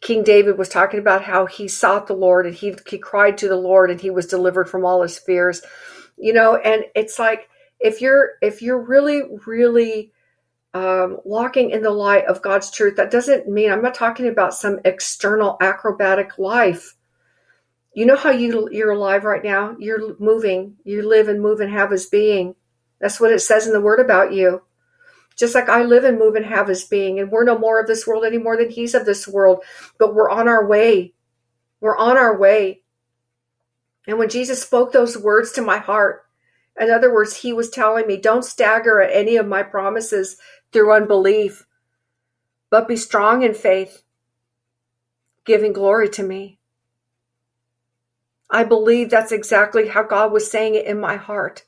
King 0.05 0.21
David 0.21 0.59
was 0.59 0.69
talking 0.69 0.99
about 0.99 1.23
how 1.23 1.47
he 1.47 1.67
sought 1.67 2.05
the 2.05 2.13
Lord 2.13 2.45
and 2.45 2.53
he, 2.53 2.75
he 2.87 2.99
cried 2.99 3.39
to 3.39 3.49
the 3.49 3.55
Lord 3.55 3.89
and 3.89 3.99
he 3.99 4.11
was 4.11 4.27
delivered 4.27 4.69
from 4.69 4.85
all 4.85 5.01
his 5.01 5.17
fears. 5.17 5.63
You 6.15 6.31
know, 6.31 6.57
and 6.57 6.83
it's 6.93 7.17
like 7.17 7.49
if 7.79 8.01
you're 8.01 8.33
if 8.39 8.61
you're 8.61 8.79
really 8.79 9.23
really 9.47 10.11
um, 10.75 11.17
walking 11.25 11.71
in 11.71 11.81
the 11.81 11.89
light 11.89 12.25
of 12.25 12.43
God's 12.43 12.69
truth, 12.69 12.97
that 12.97 13.09
doesn't 13.09 13.49
mean 13.49 13.71
I'm 13.71 13.81
not 13.81 13.95
talking 13.95 14.27
about 14.27 14.53
some 14.53 14.79
external 14.85 15.57
acrobatic 15.59 16.37
life. 16.37 16.95
You 17.95 18.05
know 18.05 18.15
how 18.15 18.29
you 18.29 18.69
you're 18.71 18.91
alive 18.91 19.23
right 19.23 19.43
now. 19.43 19.75
You're 19.79 20.15
moving. 20.19 20.75
You 20.83 21.09
live 21.09 21.29
and 21.29 21.41
move 21.41 21.61
and 21.61 21.71
have 21.71 21.89
His 21.89 22.05
being. 22.05 22.53
That's 23.01 23.19
what 23.19 23.31
it 23.31 23.39
says 23.39 23.65
in 23.65 23.73
the 23.73 23.81
Word 23.81 23.99
about 23.99 24.33
you 24.33 24.61
just 25.35 25.55
like 25.55 25.69
I 25.69 25.83
live 25.83 26.03
and 26.03 26.17
move 26.17 26.35
and 26.35 26.45
have 26.45 26.67
his 26.67 26.85
being. 26.85 27.19
And 27.19 27.31
we're 27.31 27.43
no 27.43 27.57
more 27.57 27.79
of 27.79 27.87
this 27.87 28.07
world 28.07 28.23
any 28.23 28.37
more 28.37 28.57
than 28.57 28.69
he's 28.69 28.95
of 28.95 29.05
this 29.05 29.27
world. 29.27 29.63
But 29.97 30.15
we're 30.15 30.29
on 30.29 30.47
our 30.47 30.65
way. 30.65 31.13
We're 31.81 31.97
on 31.97 32.17
our 32.17 32.37
way. 32.37 32.81
And 34.07 34.17
when 34.17 34.29
Jesus 34.29 34.61
spoke 34.61 34.91
those 34.91 35.17
words 35.17 35.51
to 35.53 35.61
my 35.61 35.77
heart, 35.77 36.25
in 36.79 36.91
other 36.91 37.13
words, 37.13 37.37
he 37.37 37.53
was 37.53 37.69
telling 37.69 38.05
me, 38.05 38.17
don't 38.17 38.43
stagger 38.43 39.01
at 39.01 39.15
any 39.15 39.37
of 39.37 39.47
my 39.47 39.63
promises 39.63 40.37
through 40.71 40.93
unbelief, 40.93 41.65
but 42.69 42.87
be 42.87 42.97
strong 42.97 43.43
in 43.43 43.53
faith, 43.53 44.03
giving 45.45 45.73
glory 45.73 46.09
to 46.09 46.23
me. 46.23 46.59
I 48.49 48.63
believe 48.63 49.09
that's 49.09 49.31
exactly 49.31 49.87
how 49.87 50.03
God 50.03 50.31
was 50.31 50.51
saying 50.51 50.75
it 50.75 50.85
in 50.85 50.99
my 50.99 51.15
heart. 51.15 51.63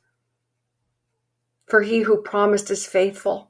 For 1.68 1.82
he 1.82 2.02
who 2.02 2.22
promised 2.22 2.70
is 2.70 2.86
faithful. 2.86 3.47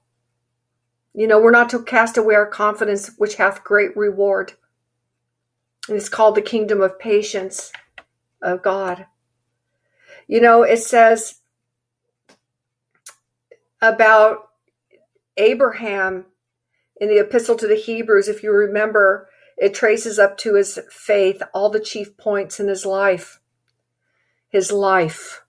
You 1.18 1.26
know, 1.26 1.40
we're 1.40 1.50
not 1.50 1.72
to 1.72 1.82
cast 1.82 2.16
away 2.16 2.36
our 2.36 2.46
confidence, 2.46 3.10
which 3.18 3.38
hath 3.38 3.64
great 3.64 3.98
reward. 3.98 4.54
And 5.88 5.98
it's 5.98 6.10
called 6.10 6.36
the 6.36 6.44
kingdom 6.44 6.80
of 6.80 7.00
patience 7.00 7.72
of 8.40 8.62
God. 8.62 9.08
You 10.28 10.40
know, 10.42 10.62
it 10.62 10.78
says 10.78 11.40
about 13.82 14.50
Abraham 15.38 16.26
in 17.02 17.10
the 17.10 17.18
epistle 17.18 17.56
to 17.56 17.68
the 17.68 17.74
Hebrews, 17.74 18.28
if 18.28 18.44
you 18.44 18.52
remember, 18.52 19.28
it 19.58 19.74
traces 19.74 20.20
up 20.20 20.38
to 20.38 20.54
his 20.54 20.78
faith 20.92 21.42
all 21.52 21.72
the 21.72 21.80
chief 21.80 22.16
points 22.16 22.60
in 22.60 22.68
his 22.68 22.86
life. 22.86 23.40
His 24.50 24.72
life. 24.72 25.42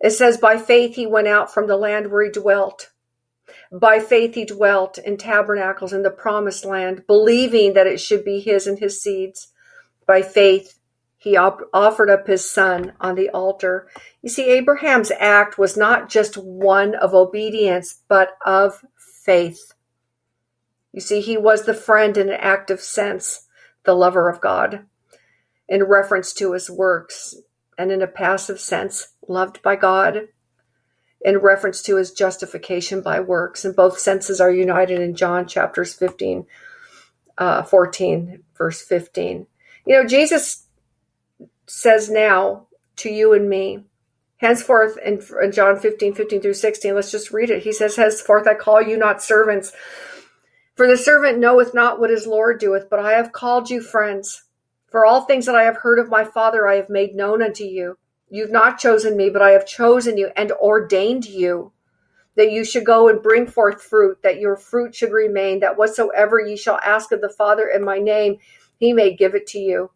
It 0.00 0.12
says, 0.12 0.38
By 0.38 0.56
faith 0.56 0.94
he 0.94 1.06
went 1.06 1.28
out 1.28 1.52
from 1.52 1.66
the 1.66 1.76
land 1.76 2.10
where 2.10 2.24
he 2.24 2.30
dwelt 2.30 2.91
by 3.72 4.00
faith 4.00 4.34
he 4.34 4.44
dwelt 4.44 4.98
in 4.98 5.16
tabernacles 5.16 5.92
in 5.94 6.02
the 6.02 6.10
promised 6.10 6.64
land, 6.64 7.06
believing 7.06 7.72
that 7.72 7.86
it 7.86 8.00
should 8.00 8.24
be 8.24 8.38
his 8.38 8.66
and 8.66 8.78
his 8.78 9.00
seeds. 9.00 9.48
By 10.06 10.20
faith 10.20 10.78
he 11.16 11.36
op- 11.36 11.62
offered 11.72 12.10
up 12.10 12.26
his 12.26 12.48
son 12.48 12.92
on 13.00 13.14
the 13.14 13.30
altar. 13.30 13.88
You 14.20 14.28
see, 14.28 14.50
Abraham's 14.50 15.10
act 15.18 15.56
was 15.56 15.76
not 15.76 16.10
just 16.10 16.36
one 16.36 16.94
of 16.94 17.14
obedience, 17.14 18.02
but 18.08 18.36
of 18.44 18.84
faith. 18.96 19.72
You 20.92 21.00
see, 21.00 21.22
he 21.22 21.38
was 21.38 21.64
the 21.64 21.74
friend 21.74 22.18
in 22.18 22.28
an 22.28 22.38
active 22.38 22.80
sense, 22.80 23.46
the 23.84 23.94
lover 23.94 24.28
of 24.28 24.40
God, 24.40 24.84
in 25.66 25.84
reference 25.84 26.34
to 26.34 26.52
his 26.52 26.68
works, 26.68 27.36
and 27.78 27.90
in 27.90 28.02
a 28.02 28.06
passive 28.06 28.60
sense, 28.60 29.14
loved 29.26 29.62
by 29.62 29.76
God 29.76 30.28
in 31.24 31.38
reference 31.38 31.82
to 31.82 31.96
his 31.96 32.12
justification 32.12 33.00
by 33.00 33.20
works. 33.20 33.64
And 33.64 33.76
both 33.76 33.98
senses 33.98 34.40
are 34.40 34.50
united 34.50 35.00
in 35.00 35.14
John 35.14 35.46
chapters 35.46 35.94
15, 35.94 36.46
uh, 37.38 37.62
14, 37.62 38.42
verse 38.56 38.82
15. 38.82 39.46
You 39.86 39.94
know, 39.94 40.06
Jesus 40.06 40.66
says 41.66 42.10
now 42.10 42.66
to 42.96 43.10
you 43.10 43.32
and 43.32 43.48
me, 43.48 43.84
henceforth 44.36 44.98
in, 45.04 45.22
in 45.42 45.52
John 45.52 45.78
15, 45.78 46.14
15 46.14 46.40
through 46.40 46.54
16, 46.54 46.94
let's 46.94 47.10
just 47.10 47.30
read 47.30 47.50
it. 47.50 47.62
He 47.62 47.72
says, 47.72 47.96
Henceforth 47.96 48.46
I 48.46 48.54
call 48.54 48.82
you 48.82 48.96
not 48.96 49.22
servants, 49.22 49.72
for 50.74 50.86
the 50.86 50.96
servant 50.96 51.38
knoweth 51.38 51.74
not 51.74 52.00
what 52.00 52.10
his 52.10 52.26
Lord 52.26 52.58
doeth, 52.58 52.88
but 52.90 52.98
I 52.98 53.12
have 53.12 53.32
called 53.32 53.70
you 53.70 53.80
friends. 53.80 54.44
For 54.90 55.06
all 55.06 55.22
things 55.22 55.46
that 55.46 55.54
I 55.54 55.62
have 55.62 55.78
heard 55.78 55.98
of 55.98 56.10
my 56.10 56.24
Father 56.24 56.66
I 56.68 56.74
have 56.74 56.90
made 56.90 57.14
known 57.14 57.42
unto 57.42 57.64
you. 57.64 57.96
You've 58.34 58.50
not 58.50 58.78
chosen 58.78 59.14
me, 59.14 59.28
but 59.28 59.42
I 59.42 59.50
have 59.50 59.66
chosen 59.66 60.16
you 60.16 60.30
and 60.34 60.52
ordained 60.52 61.26
you 61.26 61.70
that 62.34 62.50
you 62.50 62.64
should 62.64 62.86
go 62.86 63.10
and 63.10 63.22
bring 63.22 63.46
forth 63.46 63.82
fruit, 63.82 64.22
that 64.22 64.40
your 64.40 64.56
fruit 64.56 64.94
should 64.94 65.12
remain, 65.12 65.60
that 65.60 65.76
whatsoever 65.76 66.40
ye 66.40 66.56
shall 66.56 66.80
ask 66.82 67.12
of 67.12 67.20
the 67.20 67.28
Father 67.28 67.68
in 67.68 67.84
my 67.84 67.98
name, 67.98 68.38
he 68.78 68.94
may 68.94 69.14
give 69.14 69.34
it 69.34 69.46
to 69.48 69.58
you. 69.58 69.90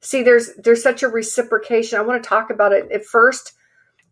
See, 0.00 0.22
there's 0.22 0.54
there's 0.58 0.80
such 0.80 1.02
a 1.02 1.08
reciprocation. 1.08 1.98
I 1.98 2.02
want 2.02 2.22
to 2.22 2.28
talk 2.28 2.50
about 2.50 2.72
it. 2.72 2.88
At 2.92 3.04
first, 3.04 3.54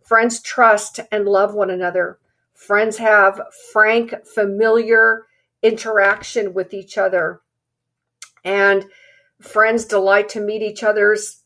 friends 0.04 0.42
trust 0.42 0.98
and 1.12 1.24
love 1.24 1.54
one 1.54 1.70
another. 1.70 2.18
Friends 2.54 2.96
have 2.96 3.40
frank, 3.72 4.14
familiar 4.26 5.26
interaction 5.62 6.54
with 6.54 6.74
each 6.74 6.98
other. 6.98 7.40
And 8.42 8.86
friends 9.40 9.84
delight 9.84 10.28
to 10.30 10.40
meet 10.40 10.62
each 10.62 10.82
other's 10.82 11.44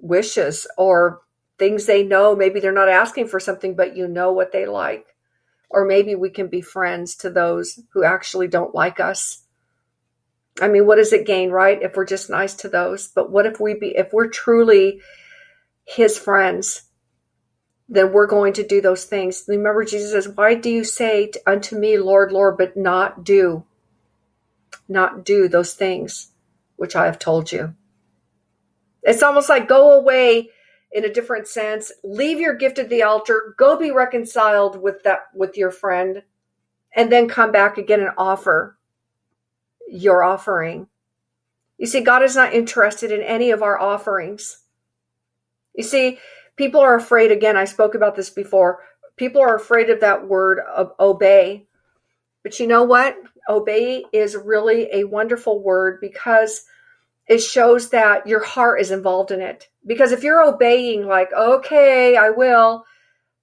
wishes 0.00 0.66
or 0.76 1.20
things 1.58 1.86
they 1.86 2.02
know. 2.02 2.34
Maybe 2.34 2.60
they're 2.60 2.72
not 2.72 2.88
asking 2.88 3.28
for 3.28 3.40
something, 3.40 3.74
but 3.76 3.96
you 3.96 4.08
know 4.08 4.32
what 4.32 4.52
they 4.52 4.66
like. 4.66 5.06
Or 5.68 5.84
maybe 5.84 6.14
we 6.14 6.30
can 6.30 6.48
be 6.48 6.60
friends 6.60 7.14
to 7.16 7.30
those 7.30 7.78
who 7.92 8.02
actually 8.02 8.48
don't 8.48 8.74
like 8.74 8.98
us. 8.98 9.44
I 10.60 10.68
mean, 10.68 10.86
what 10.86 10.96
does 10.96 11.12
it 11.12 11.26
gain, 11.26 11.50
right? 11.50 11.80
If 11.80 11.96
we're 11.96 12.04
just 12.04 12.28
nice 12.28 12.54
to 12.56 12.68
those. 12.68 13.08
But 13.08 13.30
what 13.30 13.46
if 13.46 13.60
we 13.60 13.74
be, 13.74 13.96
if 13.96 14.12
we're 14.12 14.28
truly 14.28 15.00
his 15.84 16.18
friends, 16.18 16.82
then 17.88 18.12
we're 18.12 18.26
going 18.26 18.52
to 18.54 18.66
do 18.66 18.80
those 18.80 19.04
things. 19.04 19.44
Remember, 19.48 19.84
Jesus 19.84 20.12
says, 20.12 20.28
Why 20.28 20.54
do 20.54 20.70
you 20.70 20.84
say 20.84 21.30
unto 21.46 21.76
me, 21.76 21.98
Lord, 21.98 22.32
Lord, 22.32 22.56
but 22.56 22.76
not 22.76 23.24
do? 23.24 23.64
Not 24.88 25.24
do 25.24 25.48
those 25.48 25.74
things 25.74 26.30
which 26.76 26.96
I 26.96 27.06
have 27.06 27.18
told 27.18 27.52
you. 27.52 27.74
It's 29.02 29.22
almost 29.22 29.48
like 29.48 29.68
go 29.68 29.98
away 29.98 30.50
in 30.92 31.04
a 31.04 31.12
different 31.12 31.46
sense, 31.46 31.92
leave 32.02 32.40
your 32.40 32.54
gift 32.54 32.78
at 32.78 32.88
the 32.88 33.02
altar, 33.02 33.54
go 33.58 33.76
be 33.76 33.90
reconciled 33.90 34.80
with 34.80 35.02
that 35.04 35.26
with 35.34 35.56
your 35.56 35.70
friend, 35.70 36.22
and 36.94 37.10
then 37.10 37.28
come 37.28 37.52
back 37.52 37.78
again 37.78 38.00
and 38.00 38.10
offer 38.18 38.76
your 39.88 40.22
offering. 40.22 40.88
You 41.78 41.86
see, 41.86 42.00
God 42.00 42.22
is 42.22 42.36
not 42.36 42.52
interested 42.52 43.12
in 43.12 43.22
any 43.22 43.52
of 43.52 43.62
our 43.62 43.80
offerings. 43.80 44.58
You 45.74 45.84
see, 45.84 46.18
people 46.56 46.80
are 46.80 46.96
afraid, 46.96 47.30
again, 47.30 47.56
I 47.56 47.64
spoke 47.64 47.94
about 47.94 48.16
this 48.16 48.30
before. 48.30 48.80
People 49.16 49.40
are 49.40 49.56
afraid 49.56 49.88
of 49.90 50.00
that 50.00 50.26
word 50.26 50.58
of 50.58 50.92
obey. 50.98 51.66
But 52.42 52.58
you 52.58 52.66
know 52.66 52.84
what? 52.84 53.16
Obey 53.48 54.04
is 54.12 54.36
really 54.36 54.88
a 54.92 55.04
wonderful 55.04 55.62
word 55.62 56.00
because 56.00 56.64
it 57.30 57.40
shows 57.40 57.90
that 57.90 58.26
your 58.26 58.42
heart 58.42 58.80
is 58.80 58.90
involved 58.90 59.30
in 59.30 59.40
it. 59.40 59.68
Because 59.86 60.10
if 60.10 60.24
you're 60.24 60.42
obeying, 60.42 61.06
like, 61.06 61.32
okay, 61.32 62.16
I 62.16 62.30
will, 62.30 62.84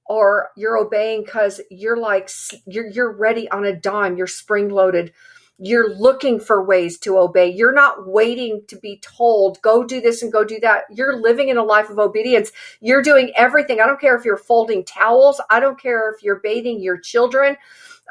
or 0.06 0.50
you're 0.58 0.78
obeying 0.78 1.24
because 1.24 1.62
you're 1.72 1.96
like, 1.96 2.30
you're, 2.66 2.86
you're 2.86 3.14
ready 3.14 3.50
on 3.50 3.64
a 3.64 3.74
dime, 3.74 4.18
you're 4.18 4.28
spring 4.28 4.68
loaded, 4.68 5.14
you're 5.58 5.96
looking 5.96 6.38
for 6.38 6.66
ways 6.66 7.00
to 7.00 7.18
obey. 7.18 7.48
You're 7.50 7.74
not 7.74 8.06
waiting 8.06 8.62
to 8.68 8.76
be 8.76 9.00
told, 9.00 9.62
go 9.62 9.86
do 9.86 10.02
this 10.02 10.22
and 10.22 10.34
go 10.34 10.44
do 10.44 10.60
that. 10.60 10.84
You're 10.92 11.22
living 11.22 11.48
in 11.48 11.56
a 11.56 11.64
life 11.64 11.90
of 11.90 11.98
obedience. 11.98 12.52
You're 12.82 13.02
doing 13.02 13.32
everything. 13.38 13.80
I 13.80 13.88
don't 13.88 14.02
care 14.02 14.18
if 14.18 14.26
you're 14.26 14.36
folding 14.36 14.84
towels, 14.84 15.40
I 15.50 15.62
don't 15.62 15.82
care 15.82 16.12
if 16.12 16.22
you're 16.22 16.42
bathing 16.42 16.82
your 16.82 17.00
children, 17.00 17.56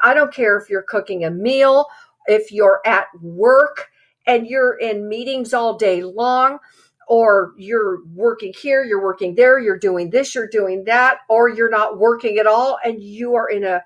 I 0.01 0.15
don't 0.15 0.33
care 0.33 0.57
if 0.57 0.71
you're 0.71 0.81
cooking 0.81 1.23
a 1.23 1.29
meal, 1.29 1.85
if 2.25 2.51
you're 2.51 2.81
at 2.83 3.05
work 3.21 3.91
and 4.27 4.45
you're 4.45 4.77
in 4.77 5.09
meetings 5.09 5.53
all 5.53 5.77
day 5.77 6.03
long 6.03 6.59
or 7.07 7.53
you're 7.57 8.05
working 8.13 8.53
here, 8.61 8.83
you're 8.83 9.01
working 9.01 9.33
there, 9.33 9.57
you're 9.57 9.79
doing 9.79 10.09
this, 10.09 10.35
you're 10.35 10.49
doing 10.49 10.83
that, 10.83 11.19
or 11.29 11.47
you're 11.47 11.69
not 11.69 11.97
working 11.97 12.37
at 12.37 12.45
all 12.45 12.77
and 12.83 13.01
you 13.01 13.33
are 13.35 13.49
in 13.49 13.63
a 13.63 13.81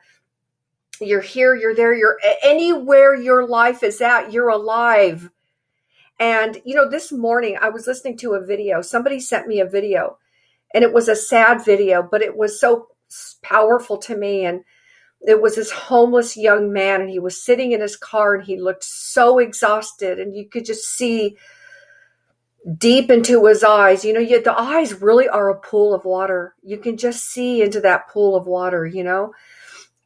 you're 0.99 1.21
here, 1.21 1.55
you're 1.55 1.75
there, 1.75 1.95
you're 1.95 2.19
anywhere 2.43 3.15
your 3.15 3.47
life 3.47 3.81
is 3.83 4.01
at, 4.01 4.31
you're 4.31 4.49
alive. 4.49 5.29
And, 6.19 6.61
you 6.65 6.75
know, 6.75 6.89
this 6.89 7.11
morning 7.11 7.57
I 7.59 7.69
was 7.69 7.87
listening 7.87 8.17
to 8.19 8.33
a 8.33 8.45
video. 8.45 8.81
Somebody 8.81 9.19
sent 9.19 9.47
me 9.47 9.59
a 9.59 9.65
video 9.65 10.17
and 10.73 10.83
it 10.83 10.93
was 10.93 11.07
a 11.07 11.15
sad 11.15 11.65
video, 11.65 12.03
but 12.03 12.21
it 12.21 12.37
was 12.37 12.59
so 12.59 12.87
powerful 13.41 13.97
to 13.97 14.15
me. 14.15 14.45
And 14.45 14.63
it 15.25 15.41
was 15.41 15.55
this 15.55 15.71
homeless 15.71 16.35
young 16.35 16.73
man 16.73 17.01
and 17.01 17.09
he 17.09 17.19
was 17.19 17.43
sitting 17.43 17.71
in 17.71 17.81
his 17.81 17.95
car 17.95 18.35
and 18.35 18.43
he 18.43 18.59
looked 18.59 18.83
so 18.83 19.37
exhausted 19.37 20.19
and 20.19 20.35
you 20.35 20.45
could 20.45 20.65
just 20.65 20.85
see 20.85 21.37
deep 22.77 23.09
into 23.11 23.45
his 23.45 23.63
eyes. 23.63 24.03
You 24.03 24.13
know, 24.13 24.19
you, 24.19 24.41
the 24.41 24.59
eyes 24.59 25.01
really 25.01 25.27
are 25.27 25.49
a 25.49 25.59
pool 25.59 25.93
of 25.93 26.05
water. 26.05 26.55
You 26.63 26.77
can 26.77 26.97
just 26.97 27.25
see 27.25 27.61
into 27.61 27.81
that 27.81 28.09
pool 28.09 28.35
of 28.35 28.47
water, 28.47 28.85
you 28.85 29.03
know, 29.03 29.33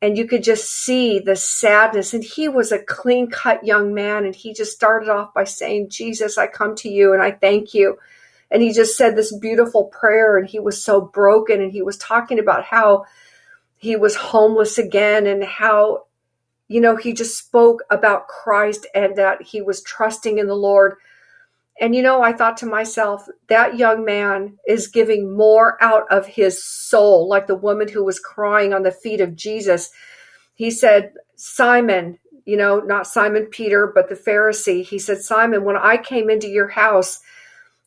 and 0.02 0.18
you 0.18 0.28
could 0.28 0.44
just 0.44 0.70
see 0.70 1.20
the 1.20 1.36
sadness. 1.36 2.14
And 2.14 2.24
he 2.24 2.50
was 2.50 2.72
a 2.72 2.84
clean 2.84 3.30
cut 3.30 3.66
young 3.66 3.94
man. 3.94 4.26
And 4.26 4.36
he 4.36 4.54
just 4.54 4.74
started 4.74 5.10
off 5.10 5.34
by 5.34 5.46
saying, 5.46 5.90
Jesus, 5.90 6.38
I 6.38 6.48
come 6.48 6.76
to 6.78 6.90
you 6.90 7.14
and 7.14 7.22
I 7.22 7.32
thank 7.32 7.74
you. 7.74 7.98
And 8.52 8.62
he 8.62 8.74
just 8.74 8.98
said 8.98 9.16
this 9.16 9.36
beautiful 9.36 9.86
prayer 9.86 10.38
and 10.38 10.48
he 10.48 10.60
was 10.60 10.82
so 10.82 11.02
broken. 11.02 11.62
And 11.62 11.72
he 11.72 11.82
was 11.82 11.98
talking 11.98 12.40
about 12.40 12.64
how 12.64 13.06
he 13.86 13.96
was 13.96 14.16
homeless 14.16 14.78
again 14.78 15.28
and 15.28 15.44
how, 15.44 16.06
you 16.68 16.82
know, 16.82 16.96
he 16.96 17.14
just 17.14 17.38
spoke 17.38 17.84
about 17.90 18.28
Christ 18.28 18.88
and 18.94 19.16
that 19.18 19.42
he 19.42 19.62
was 19.62 19.82
trusting 19.84 20.38
in 20.38 20.48
the 20.48 20.56
Lord 20.56 20.96
and 21.80 21.94
you 21.94 22.02
know, 22.02 22.22
I 22.22 22.32
thought 22.32 22.58
to 22.58 22.66
myself, 22.66 23.28
that 23.48 23.78
young 23.78 24.06
man 24.06 24.58
is 24.66 24.88
giving 24.88 25.36
more 25.36 25.82
out 25.84 26.06
of 26.10 26.26
his 26.26 26.64
soul, 26.64 27.28
like 27.28 27.48
the 27.48 27.56
woman 27.56 27.90
who 27.90 28.04
was 28.04 28.20
crying 28.20 28.74
on 28.74 28.84
the 28.84 28.92
feet 28.92 29.20
of 29.20 29.36
Jesus. 29.36 29.92
He 30.54 30.72
said, 30.72 31.12
Simon, 31.36 32.18
you 32.46 32.56
know, 32.56 32.80
not 32.80 33.08
Simon 33.08 33.48
Peter, 33.48 33.92
but 33.94 34.08
the 34.08 34.16
Pharisee. 34.16 34.86
He 34.86 34.98
said, 34.98 35.22
Simon, 35.22 35.66
when 35.66 35.76
I 35.76 35.98
came 35.98 36.30
into 36.30 36.48
your 36.48 36.70
house, 36.70 37.20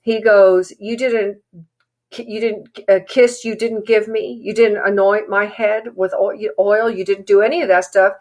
he 0.02 0.20
goes, 0.20 0.72
you 0.78 0.96
didn't 0.96 1.38
you 2.16 2.40
didn't 2.40 2.78
uh, 2.88 3.00
kiss 3.06 3.44
you 3.44 3.54
didn't 3.54 3.86
give 3.86 4.08
me 4.08 4.40
you 4.42 4.54
didn't 4.54 4.82
anoint 4.86 5.28
my 5.28 5.44
head 5.44 5.94
with 5.94 6.14
oil 6.58 6.90
you 6.90 7.04
didn't 7.04 7.26
do 7.26 7.42
any 7.42 7.60
of 7.60 7.68
that 7.68 7.84
stuff 7.84 8.14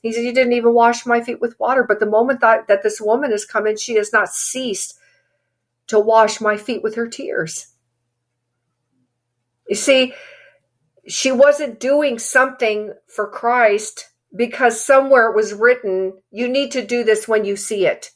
he 0.00 0.12
said 0.12 0.24
you 0.24 0.32
didn't 0.32 0.52
even 0.52 0.74
wash 0.74 1.04
my 1.06 1.20
feet 1.20 1.40
with 1.40 1.58
water 1.58 1.84
but 1.86 1.98
the 1.98 2.06
moment 2.06 2.40
that, 2.40 2.68
that 2.68 2.82
this 2.82 3.00
woman 3.00 3.30
has 3.30 3.44
come 3.44 3.66
in 3.66 3.76
she 3.76 3.94
has 3.94 4.12
not 4.12 4.28
ceased 4.28 4.98
to 5.92 6.00
wash 6.00 6.40
my 6.40 6.56
feet 6.56 6.82
with 6.82 6.94
her 6.94 7.06
tears. 7.06 7.66
You 9.68 9.76
see, 9.76 10.14
she 11.06 11.32
wasn't 11.32 11.80
doing 11.80 12.18
something 12.18 12.94
for 13.06 13.28
Christ 13.28 14.08
because 14.34 14.82
somewhere 14.82 15.28
it 15.28 15.36
was 15.36 15.52
written, 15.52 16.14
you 16.30 16.48
need 16.48 16.70
to 16.72 16.86
do 16.86 17.04
this 17.04 17.28
when 17.28 17.44
you 17.44 17.56
see 17.56 17.86
it. 17.86 18.10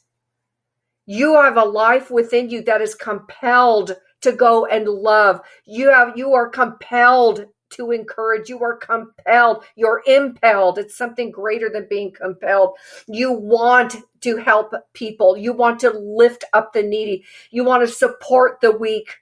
You 1.05 1.35
have 1.35 1.57
a 1.57 1.63
life 1.65 2.09
within 2.09 2.49
you 2.49 2.63
that 2.63 2.81
is 2.81 2.95
compelled 2.95 3.95
to 4.21 4.31
go 4.31 4.65
and 4.65 4.87
love. 4.87 5.41
You 5.65 5.91
have 5.91 6.17
you 6.17 6.33
are 6.33 6.49
compelled 6.49 7.45
to 7.71 7.91
encourage. 7.91 8.49
You 8.49 8.63
are 8.63 8.75
compelled. 8.75 9.63
You're 9.75 10.01
impelled. 10.05 10.77
It's 10.77 10.97
something 10.97 11.31
greater 11.31 11.69
than 11.69 11.87
being 11.89 12.11
compelled. 12.11 12.75
You 13.07 13.33
want 13.33 13.95
to 14.21 14.37
help 14.37 14.73
people. 14.93 15.37
You 15.37 15.53
want 15.53 15.79
to 15.81 15.91
lift 15.91 16.43
up 16.53 16.73
the 16.73 16.83
needy. 16.83 17.25
You 17.51 17.63
want 17.63 17.87
to 17.87 17.93
support 17.93 18.59
the 18.61 18.71
weak. 18.71 19.15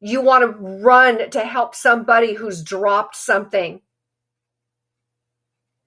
You 0.00 0.20
want 0.20 0.44
to 0.44 0.58
run 0.82 1.30
to 1.30 1.40
help 1.40 1.74
somebody 1.74 2.34
who's 2.34 2.62
dropped 2.62 3.16
something. 3.16 3.80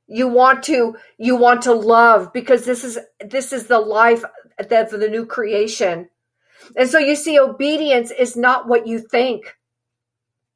You 0.08 0.28
want 0.28 0.64
to 0.64 0.98
you 1.18 1.38
want 1.38 1.62
to 1.64 1.74
love 1.74 2.34
because 2.34 2.66
this 2.66 2.84
is 2.84 3.00
this 3.26 3.54
is 3.54 3.68
the 3.68 3.80
life 3.80 4.26
that 4.58 4.90
the 4.90 5.08
new 5.08 5.26
creation. 5.26 6.10
And 6.76 6.90
so 6.90 6.98
you 7.00 7.16
see 7.16 7.40
obedience 7.40 8.12
is 8.12 8.36
not 8.36 8.68
what 8.68 8.88
you 8.88 9.00
think. 9.00 9.58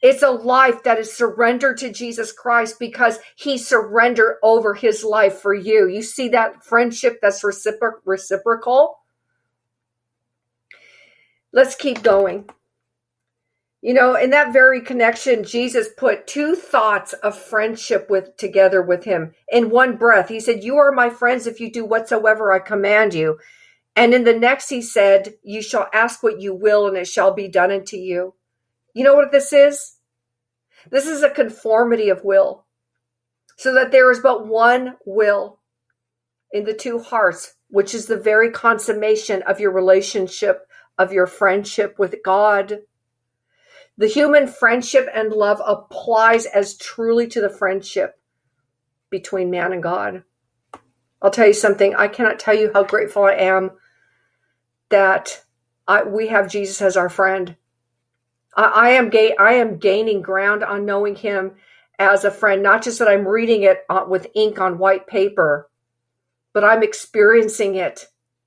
It's 0.01 0.23
a 0.23 0.29
life 0.29 0.83
that 0.83 0.99
is 0.99 1.11
surrendered 1.11 1.77
to 1.79 1.91
Jesus 1.91 2.31
Christ 2.31 2.77
because 2.79 3.17
he 3.35 3.57
surrendered 3.57 4.35
over 4.43 4.73
his 4.73 5.03
life 5.03 5.39
for 5.39 5.53
you. 5.53 5.87
You 5.87 6.03
see 6.03 6.29
that 6.29 6.63
friendship 6.63 7.19
that's 7.21 7.43
recipro- 7.43 8.01
reciprocal? 8.05 8.99
Let's 11.51 11.75
keep 11.75 12.03
going. 12.03 12.49
You 13.81 13.93
know, 13.93 14.15
in 14.15 14.31
that 14.31 14.51
very 14.51 14.81
connection, 14.81 15.43
Jesus 15.43 15.87
put 15.95 16.27
two 16.27 16.55
thoughts 16.55 17.13
of 17.13 17.37
friendship 17.37 18.09
with 18.09 18.35
together 18.35 18.81
with 18.81 19.03
him 19.03 19.33
in 19.49 19.69
one 19.69 19.95
breath. 19.95 20.27
He 20.27 20.39
said, 20.39 20.63
"You 20.63 20.77
are 20.77 20.91
my 20.91 21.09
friends 21.09 21.47
if 21.47 21.59
you 21.59 21.71
do 21.71 21.85
whatsoever 21.85 22.51
I 22.51 22.59
command 22.59 23.13
you." 23.13 23.37
And 23.95 24.13
in 24.13 24.23
the 24.25 24.37
next 24.37 24.69
he 24.69 24.81
said, 24.81 25.35
"You 25.41 25.61
shall 25.61 25.89
ask 25.93 26.21
what 26.21 26.41
you 26.41 26.53
will 26.53 26.87
and 26.87 26.97
it 26.97 27.07
shall 27.07 27.33
be 27.33 27.47
done 27.47 27.71
unto 27.71 27.97
you." 27.97 28.35
You 28.93 29.03
know 29.03 29.15
what 29.15 29.31
this 29.31 29.53
is? 29.53 29.97
This 30.89 31.07
is 31.07 31.23
a 31.23 31.29
conformity 31.29 32.09
of 32.09 32.23
will, 32.23 32.65
so 33.57 33.73
that 33.73 33.91
there 33.91 34.11
is 34.11 34.19
but 34.19 34.45
one 34.45 34.97
will 35.05 35.59
in 36.51 36.65
the 36.65 36.73
two 36.73 36.99
hearts, 36.99 37.55
which 37.69 37.93
is 37.95 38.05
the 38.05 38.17
very 38.17 38.51
consummation 38.51 39.41
of 39.43 39.59
your 39.59 39.71
relationship, 39.71 40.67
of 40.97 41.11
your 41.11 41.27
friendship 41.27 41.97
with 41.97 42.21
God. 42.23 42.81
The 43.97 44.07
human 44.07 44.47
friendship 44.47 45.07
and 45.13 45.31
love 45.31 45.61
applies 45.65 46.45
as 46.45 46.77
truly 46.77 47.27
to 47.27 47.41
the 47.41 47.49
friendship 47.49 48.19
between 49.09 49.49
man 49.49 49.71
and 49.73 49.81
God. 49.81 50.23
I'll 51.21 51.31
tell 51.31 51.47
you 51.47 51.53
something, 51.53 51.95
I 51.95 52.09
cannot 52.09 52.39
tell 52.39 52.53
you 52.53 52.71
how 52.73 52.83
grateful 52.83 53.23
I 53.23 53.33
am 53.33 53.71
that 54.95 55.43
I, 55.89 56.03
we 56.03 56.29
have 56.29 56.49
Jesus 56.49 56.81
as 56.81 56.95
our 56.95 57.09
friend. 57.09 57.57
I, 58.55 58.91
am 58.91 59.09
ga- 59.09 59.35
I 59.37 59.55
am 59.55 59.77
gaining 59.77 60.21
ground 60.21 60.63
on 60.63 60.85
knowing 60.85 61.17
him 61.17 61.51
as 61.99 62.23
a 62.23 62.31
friend, 62.31 62.63
not 62.63 62.81
just 62.81 62.99
that 62.99 63.09
I'm 63.09 63.27
reading 63.27 63.63
it 63.63 63.79
with 64.07 64.27
ink 64.35 64.57
on 64.61 64.77
white 64.77 65.05
paper, 65.05 65.69
but 66.53 66.63
I'm 66.63 66.81
experiencing 66.81 67.75
it 67.75 68.05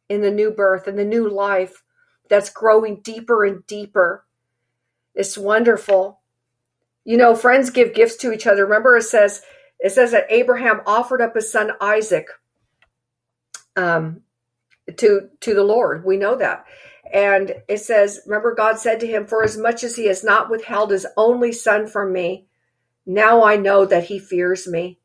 in 0.09 0.23
the 0.23 0.31
new 0.31 0.51
birth 0.51 0.89
and 0.89 0.99
the 0.99 1.05
new 1.05 1.29
life 1.29 1.83
that's 2.31 2.49
growing 2.49 3.03
deeper 3.03 3.45
and 3.45 3.67
deeper. 3.67 4.25
It's 5.15 5.37
wonderful. 5.37 6.23
You 7.05 7.19
know, 7.19 7.37
friends 7.37 7.69
give 7.69 7.93
gifts 7.93 8.17
to 8.17 8.33
each 8.33 8.47
other. 8.47 8.65
Remember, 8.65 8.97
it 8.97 9.03
says 9.03 9.43
it 9.81 9.91
says 9.91 10.13
that 10.13 10.25
Abraham 10.31 10.81
offered 10.87 11.21
up 11.21 11.35
his 11.35 11.53
son 11.53 11.73
Isaac 11.79 12.29
um, 13.77 14.23
to 14.97 15.29
to 15.41 15.55
the 15.55 15.65
Lord. 15.65 16.05
We 16.05 16.17
know 16.17 16.37
that. 16.37 16.65
And 17.13 17.55
it 17.69 17.79
says, 17.79 18.21
Remember, 18.27 18.55
God 18.55 18.79
said 18.79 19.01
to 19.01 19.07
him, 19.07 19.27
For 19.27 19.43
as 19.43 19.57
much 19.57 19.85
as 19.85 19.97
he 19.97 20.07
has 20.07 20.23
not 20.23 20.51
withheld 20.51 20.91
his 20.91 21.07
only 21.17 21.53
son 21.53 21.87
from 21.87 22.13
me, 22.13 22.47
now 23.07 23.43
I 23.43 23.57
know 23.57 23.87
that 23.87 24.05
he 24.05 24.19
fears 24.19 24.67
me. 24.67 24.99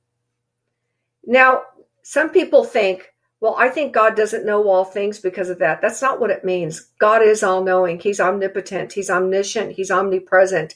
Now, 1.25 1.63
some 2.01 2.29
people 2.29 2.65
think, 2.65 3.13
well, 3.39 3.55
I 3.57 3.69
think 3.69 3.93
God 3.93 4.15
doesn't 4.15 4.45
know 4.45 4.67
all 4.69 4.85
things 4.85 5.19
because 5.19 5.49
of 5.49 5.59
that. 5.59 5.81
That's 5.81 6.01
not 6.01 6.19
what 6.19 6.29
it 6.29 6.45
means. 6.45 6.89
God 6.99 7.21
is 7.21 7.43
all 7.43 7.63
knowing. 7.63 7.99
He's 7.99 8.19
omnipotent. 8.19 8.93
He's 8.93 9.09
omniscient. 9.09 9.73
He's 9.73 9.91
omnipresent. 9.91 10.75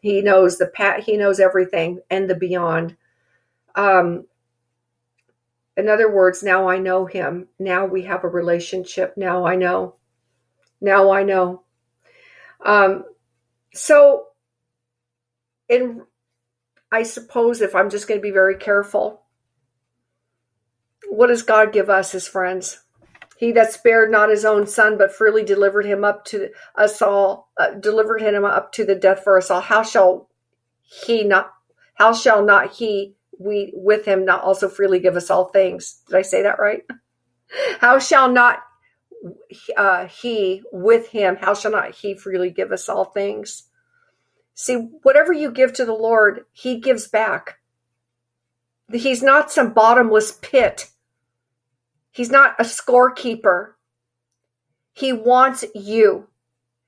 He 0.00 0.22
knows 0.22 0.58
the 0.58 0.66
pat. 0.66 1.00
He 1.00 1.16
knows 1.16 1.40
everything 1.40 2.00
and 2.10 2.28
the 2.28 2.34
beyond. 2.34 2.96
Um, 3.74 4.26
in 5.76 5.88
other 5.88 6.10
words, 6.10 6.42
now 6.42 6.68
I 6.68 6.78
know 6.78 7.06
him. 7.06 7.48
Now 7.58 7.84
we 7.84 8.02
have 8.02 8.24
a 8.24 8.28
relationship. 8.28 9.14
Now 9.16 9.46
I 9.46 9.56
know. 9.56 9.96
Now 10.80 11.10
I 11.10 11.22
know. 11.22 11.64
Um, 12.64 13.04
so, 13.74 14.28
in 15.68 16.02
I 16.90 17.02
suppose 17.02 17.60
if 17.60 17.74
I'm 17.74 17.90
just 17.90 18.08
going 18.08 18.18
to 18.18 18.22
be 18.22 18.30
very 18.30 18.56
careful, 18.56 19.22
what 21.08 21.26
does 21.26 21.42
God 21.42 21.72
give 21.72 21.90
us 21.90 22.14
as 22.14 22.26
friends? 22.26 22.82
He 23.36 23.52
that 23.52 23.72
spared 23.72 24.10
not 24.10 24.30
his 24.30 24.46
own 24.46 24.66
son, 24.66 24.96
but 24.96 25.12
freely 25.12 25.44
delivered 25.44 25.84
him 25.84 26.04
up 26.04 26.24
to 26.26 26.50
us 26.74 27.02
all, 27.02 27.50
uh, 27.58 27.72
delivered 27.72 28.22
him 28.22 28.44
up 28.46 28.72
to 28.72 28.84
the 28.84 28.94
death 28.94 29.22
for 29.22 29.36
us 29.36 29.50
all. 29.50 29.60
How 29.60 29.82
shall 29.82 30.30
he 30.80 31.22
not? 31.22 31.52
How 31.96 32.14
shall 32.14 32.42
not 32.42 32.72
he 32.72 33.14
we 33.38 33.72
with 33.74 34.04
him 34.04 34.24
not 34.24 34.42
also 34.42 34.68
freely 34.68 34.98
give 34.98 35.16
us 35.16 35.30
all 35.30 35.46
things? 35.46 36.02
Did 36.08 36.16
I 36.16 36.22
say 36.22 36.42
that 36.42 36.58
right? 36.58 36.82
How 37.80 37.98
shall 37.98 38.30
not 38.30 38.60
uh, 39.76 40.06
he 40.06 40.62
with 40.72 41.08
him, 41.08 41.36
how 41.36 41.54
shall 41.54 41.70
not 41.70 41.94
he 41.94 42.14
freely 42.14 42.50
give 42.50 42.72
us 42.72 42.88
all 42.88 43.04
things? 43.04 43.64
See, 44.54 44.74
whatever 45.02 45.32
you 45.32 45.50
give 45.50 45.74
to 45.74 45.84
the 45.84 45.92
Lord, 45.92 46.46
he 46.52 46.80
gives 46.80 47.08
back. 47.08 47.58
He's 48.92 49.22
not 49.22 49.52
some 49.52 49.72
bottomless 49.72 50.32
pit. 50.40 50.88
He's 52.10 52.30
not 52.30 52.54
a 52.58 52.62
scorekeeper. 52.62 53.72
He 54.92 55.12
wants 55.12 55.64
you. 55.74 56.28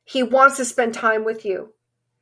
He 0.04 0.22
wants 0.22 0.56
to 0.56 0.64
spend 0.64 0.94
time 0.94 1.24
with 1.24 1.44
you. 1.44 1.74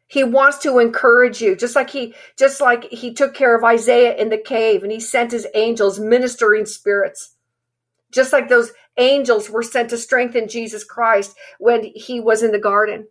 He 0.09 0.25
wants 0.25 0.59
to 0.59 0.79
encourage 0.79 1.41
you, 1.43 1.57
just 1.57 1.77
like 1.77 1.91
he 1.91 2.15
just 2.39 2.61
like 2.61 2.85
he 2.85 3.15
took 3.15 3.35
care 3.35 3.57
of 3.57 3.65
Isaiah 3.65 4.17
in 4.17 4.31
the 4.31 4.39
cave 4.39 4.83
and 4.83 4.93
he 4.93 5.01
sent 5.01 5.33
his 5.33 5.47
angels, 5.55 5.99
ministering 6.01 6.67
spirits 6.67 7.31
Just 8.13 8.33
like 8.33 8.49
those 8.49 8.73
angels 8.97 9.51
were 9.51 9.63
sent 9.63 9.91
to 9.91 9.99
strengthen 9.99 10.49
Jesus 10.49 10.85
Christ 10.85 11.37
when 11.59 11.85
he 11.95 12.21
was 12.21 12.43
in 12.43 12.53
the 12.53 12.59
garden. 12.59 13.09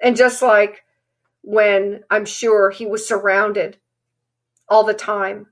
And 0.00 0.16
just 0.16 0.42
like 0.42 0.84
when 1.42 2.02
I'm 2.10 2.26
sure 2.26 2.70
he 2.70 2.86
was 2.86 3.08
surrounded 3.08 3.78
all 4.68 4.84
the 4.84 4.94
time 4.94 5.48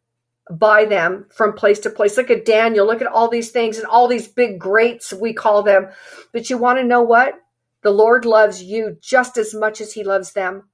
by 0.50 0.86
them 0.86 1.26
from 1.30 1.54
place 1.54 1.80
to 1.80 1.90
place. 1.90 2.16
Look 2.16 2.30
at 2.30 2.46
Daniel. 2.46 2.86
Look 2.86 3.02
at 3.02 3.08
all 3.08 3.28
these 3.28 3.52
things 3.52 3.78
and 3.78 3.86
all 3.86 4.08
these 4.08 4.28
big 4.28 4.60
greats, 4.60 5.12
we 5.12 5.32
call 5.34 5.62
them. 5.62 5.88
But 6.32 6.50
you 6.50 6.58
want 6.58 6.78
to 6.80 6.84
know 6.84 7.02
what? 7.02 7.34
The 7.84 7.92
Lord 7.92 8.26
loves 8.26 8.64
you 8.64 8.98
just 9.00 9.38
as 9.38 9.54
much 9.54 9.80
as 9.80 9.94
he 9.94 10.04
loves 10.04 10.32
them. 10.32 10.70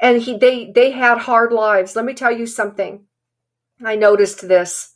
And 0.00 0.22
he 0.22 0.38
they 0.38 0.70
they 0.72 0.92
had 0.92 1.18
hard 1.18 1.52
lives. 1.52 1.96
Let 1.96 2.06
me 2.06 2.14
tell 2.14 2.32
you 2.32 2.46
something. 2.46 3.06
I 3.84 3.96
noticed 3.96 4.48
this. 4.48 4.94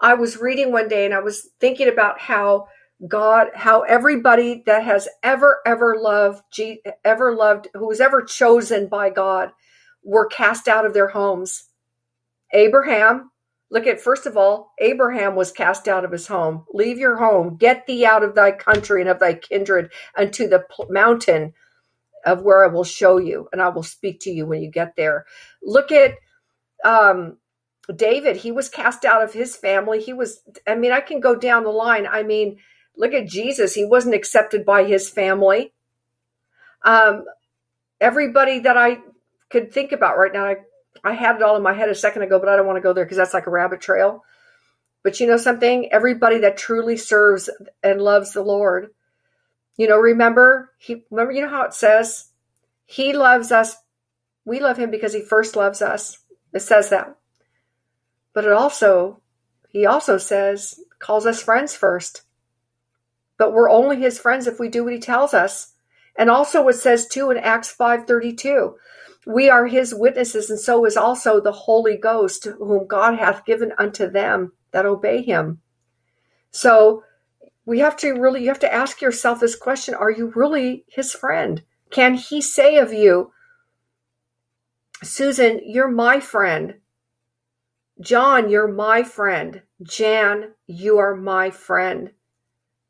I 0.00 0.14
was 0.14 0.38
reading 0.38 0.72
one 0.72 0.88
day 0.88 1.04
and 1.06 1.14
I 1.14 1.20
was 1.20 1.50
thinking 1.60 1.88
about 1.88 2.20
how 2.20 2.68
God, 3.08 3.48
how 3.54 3.82
everybody 3.82 4.62
that 4.66 4.84
has 4.84 5.08
ever, 5.22 5.60
ever 5.66 5.96
loved, 5.98 6.42
ever 7.04 7.34
loved, 7.34 7.68
who 7.74 7.88
was 7.88 8.00
ever 8.00 8.22
chosen 8.22 8.88
by 8.88 9.10
God, 9.10 9.52
were 10.04 10.26
cast 10.26 10.68
out 10.68 10.86
of 10.86 10.94
their 10.94 11.08
homes. 11.08 11.64
Abraham, 12.54 13.31
look 13.72 13.86
at 13.86 14.02
first 14.02 14.26
of 14.26 14.36
all, 14.36 14.74
Abraham 14.78 15.34
was 15.34 15.50
cast 15.50 15.88
out 15.88 16.04
of 16.04 16.12
his 16.12 16.26
home. 16.26 16.66
Leave 16.74 16.98
your 16.98 17.16
home, 17.16 17.56
get 17.56 17.86
thee 17.86 18.04
out 18.04 18.22
of 18.22 18.34
thy 18.34 18.52
country 18.52 19.00
and 19.00 19.08
of 19.08 19.18
thy 19.18 19.32
kindred 19.32 19.90
unto 20.14 20.46
the 20.46 20.62
mountain 20.90 21.54
of 22.26 22.42
where 22.42 22.64
I 22.64 22.68
will 22.68 22.84
show 22.84 23.16
you, 23.16 23.48
and 23.50 23.62
I 23.62 23.70
will 23.70 23.82
speak 23.82 24.20
to 24.20 24.30
you 24.30 24.44
when 24.46 24.62
you 24.62 24.70
get 24.70 24.94
there. 24.94 25.24
Look 25.62 25.90
at 25.90 26.16
um, 26.84 27.38
David, 27.96 28.36
he 28.36 28.52
was 28.52 28.68
cast 28.68 29.06
out 29.06 29.24
of 29.24 29.32
his 29.32 29.56
family. 29.56 30.02
He 30.02 30.12
was, 30.12 30.42
I 30.66 30.74
mean, 30.74 30.92
I 30.92 31.00
can 31.00 31.18
go 31.18 31.34
down 31.34 31.64
the 31.64 31.70
line. 31.70 32.06
I 32.06 32.22
mean, 32.22 32.58
look 32.94 33.14
at 33.14 33.26
Jesus. 33.26 33.74
He 33.74 33.86
wasn't 33.86 34.14
accepted 34.14 34.66
by 34.66 34.84
his 34.84 35.08
family. 35.08 35.72
Um, 36.84 37.24
everybody 38.00 38.58
that 38.60 38.76
I 38.76 38.98
could 39.48 39.72
think 39.72 39.92
about 39.92 40.18
right 40.18 40.32
now, 40.32 40.44
I, 40.44 40.56
I 41.04 41.14
had 41.14 41.36
it 41.36 41.42
all 41.42 41.56
in 41.56 41.62
my 41.62 41.72
head 41.72 41.88
a 41.88 41.94
second 41.94 42.22
ago, 42.22 42.38
but 42.38 42.48
I 42.48 42.56
don't 42.56 42.66
want 42.66 42.76
to 42.76 42.82
go 42.82 42.92
there 42.92 43.04
because 43.04 43.16
that's 43.16 43.34
like 43.34 43.46
a 43.46 43.50
rabbit 43.50 43.80
trail. 43.80 44.24
But 45.02 45.18
you 45.18 45.26
know 45.26 45.36
something? 45.36 45.92
Everybody 45.92 46.38
that 46.38 46.56
truly 46.56 46.96
serves 46.96 47.50
and 47.82 48.00
loves 48.00 48.32
the 48.32 48.42
Lord, 48.42 48.90
you 49.76 49.88
know, 49.88 49.98
remember, 49.98 50.70
he, 50.78 51.04
remember, 51.10 51.32
you 51.32 51.42
know 51.42 51.48
how 51.48 51.62
it 51.62 51.74
says, 51.74 52.30
he 52.84 53.12
loves 53.12 53.50
us. 53.50 53.76
We 54.44 54.60
love 54.60 54.76
him 54.76 54.90
because 54.90 55.12
he 55.12 55.22
first 55.22 55.56
loves 55.56 55.82
us. 55.82 56.18
It 56.52 56.60
says 56.60 56.90
that. 56.90 57.16
But 58.32 58.44
it 58.44 58.52
also, 58.52 59.20
he 59.70 59.86
also 59.86 60.18
says, 60.18 60.80
calls 60.98 61.26
us 61.26 61.42
friends 61.42 61.74
first. 61.74 62.22
But 63.38 63.52
we're 63.52 63.70
only 63.70 63.98
his 63.98 64.18
friends 64.18 64.46
if 64.46 64.60
we 64.60 64.68
do 64.68 64.84
what 64.84 64.92
he 64.92 64.98
tells 64.98 65.34
us. 65.34 65.72
And 66.16 66.30
also 66.30 66.66
it 66.68 66.74
says 66.74 67.08
too 67.08 67.30
in 67.30 67.38
Acts 67.38 67.74
5:32, 67.74 68.74
we 69.26 69.48
are 69.48 69.66
his 69.66 69.94
witnesses, 69.94 70.50
and 70.50 70.58
so 70.58 70.84
is 70.84 70.96
also 70.96 71.40
the 71.40 71.52
Holy 71.52 71.96
Ghost, 71.96 72.44
whom 72.58 72.86
God 72.86 73.18
hath 73.18 73.44
given 73.44 73.72
unto 73.78 74.10
them 74.10 74.52
that 74.72 74.86
obey 74.86 75.22
him. 75.22 75.60
So 76.50 77.04
we 77.64 77.78
have 77.78 77.96
to 77.98 78.12
really 78.12 78.42
you 78.42 78.48
have 78.48 78.58
to 78.60 78.72
ask 78.72 79.00
yourself 79.00 79.40
this 79.40 79.54
question 79.54 79.94
are 79.94 80.10
you 80.10 80.32
really 80.34 80.84
his 80.88 81.12
friend 81.12 81.62
can 81.90 82.14
he 82.14 82.40
say 82.40 82.76
of 82.76 82.92
you 82.92 83.30
susan 85.04 85.60
you're 85.64 85.88
my 85.88 86.18
friend 86.18 86.74
John, 88.02 88.50
you're 88.50 88.68
my 88.68 89.04
friend. 89.04 89.62
Jan, 89.80 90.54
you 90.66 90.98
are 90.98 91.14
my 91.14 91.50
friend. 91.50 92.10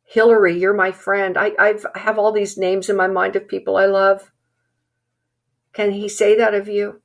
Hillary, 0.05 0.59
you're 0.59 0.73
my 0.73 0.91
friend. 0.91 1.37
I, 1.37 1.53
I've, 1.59 1.85
I 1.95 1.99
have 1.99 2.19
all 2.19 2.33
these 2.33 2.57
names 2.57 2.89
in 2.89 2.97
my 2.97 3.09
mind 3.09 3.37
of 3.37 3.47
people 3.47 3.77
I 3.77 3.87
love. 3.87 4.32
Can 5.73 5.93
he 5.93 6.09
say 6.09 6.37
that 6.37 6.55
of 6.55 6.69
you? 6.69 7.01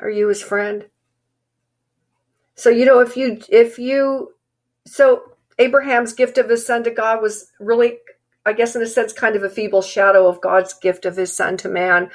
Are 0.00 0.10
you 0.10 0.28
his 0.28 0.42
friend? 0.42 0.86
So 2.54 2.70
you 2.70 2.84
know 2.84 3.00
if 3.00 3.16
you 3.16 3.40
if 3.48 3.78
you 3.78 4.34
so 4.86 5.32
Abraham's 5.58 6.12
gift 6.12 6.38
of 6.38 6.48
his 6.48 6.66
son 6.66 6.84
to 6.84 6.90
God 6.90 7.22
was 7.22 7.52
really 7.60 7.98
I 8.44 8.52
guess 8.52 8.74
in 8.74 8.82
a 8.82 8.86
sense 8.86 9.12
kind 9.12 9.36
of 9.36 9.42
a 9.42 9.50
feeble 9.50 9.82
shadow 9.82 10.26
of 10.26 10.40
God's 10.40 10.74
gift 10.74 11.04
of 11.04 11.16
his 11.16 11.34
son 11.34 11.56
to 11.58 11.68
man. 11.68 12.10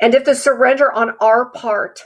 And 0.00 0.14
if 0.14 0.24
the 0.24 0.34
surrender 0.34 0.90
on 0.92 1.12
our 1.20 1.46
part 1.46 2.04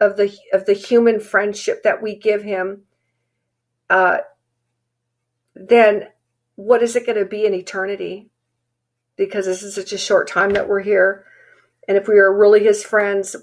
of 0.00 0.16
the 0.16 0.36
of 0.52 0.66
the 0.66 0.72
human 0.72 1.20
friendship 1.20 1.82
that 1.82 2.02
we 2.02 2.16
give 2.16 2.42
him 2.42 2.82
uh, 3.90 4.18
then 5.54 6.08
what 6.56 6.82
is 6.82 6.96
it 6.96 7.06
going 7.06 7.18
to 7.18 7.24
be 7.24 7.46
in 7.46 7.54
eternity 7.54 8.28
because 9.16 9.46
this 9.46 9.62
is 9.62 9.74
such 9.74 9.92
a 9.92 9.98
short 9.98 10.28
time 10.28 10.50
that 10.50 10.68
we're 10.68 10.80
here 10.80 11.24
and 11.88 11.96
if 11.96 12.08
we 12.08 12.18
are 12.18 12.32
really 12.34 12.64
his 12.64 12.82
friends 12.82 13.36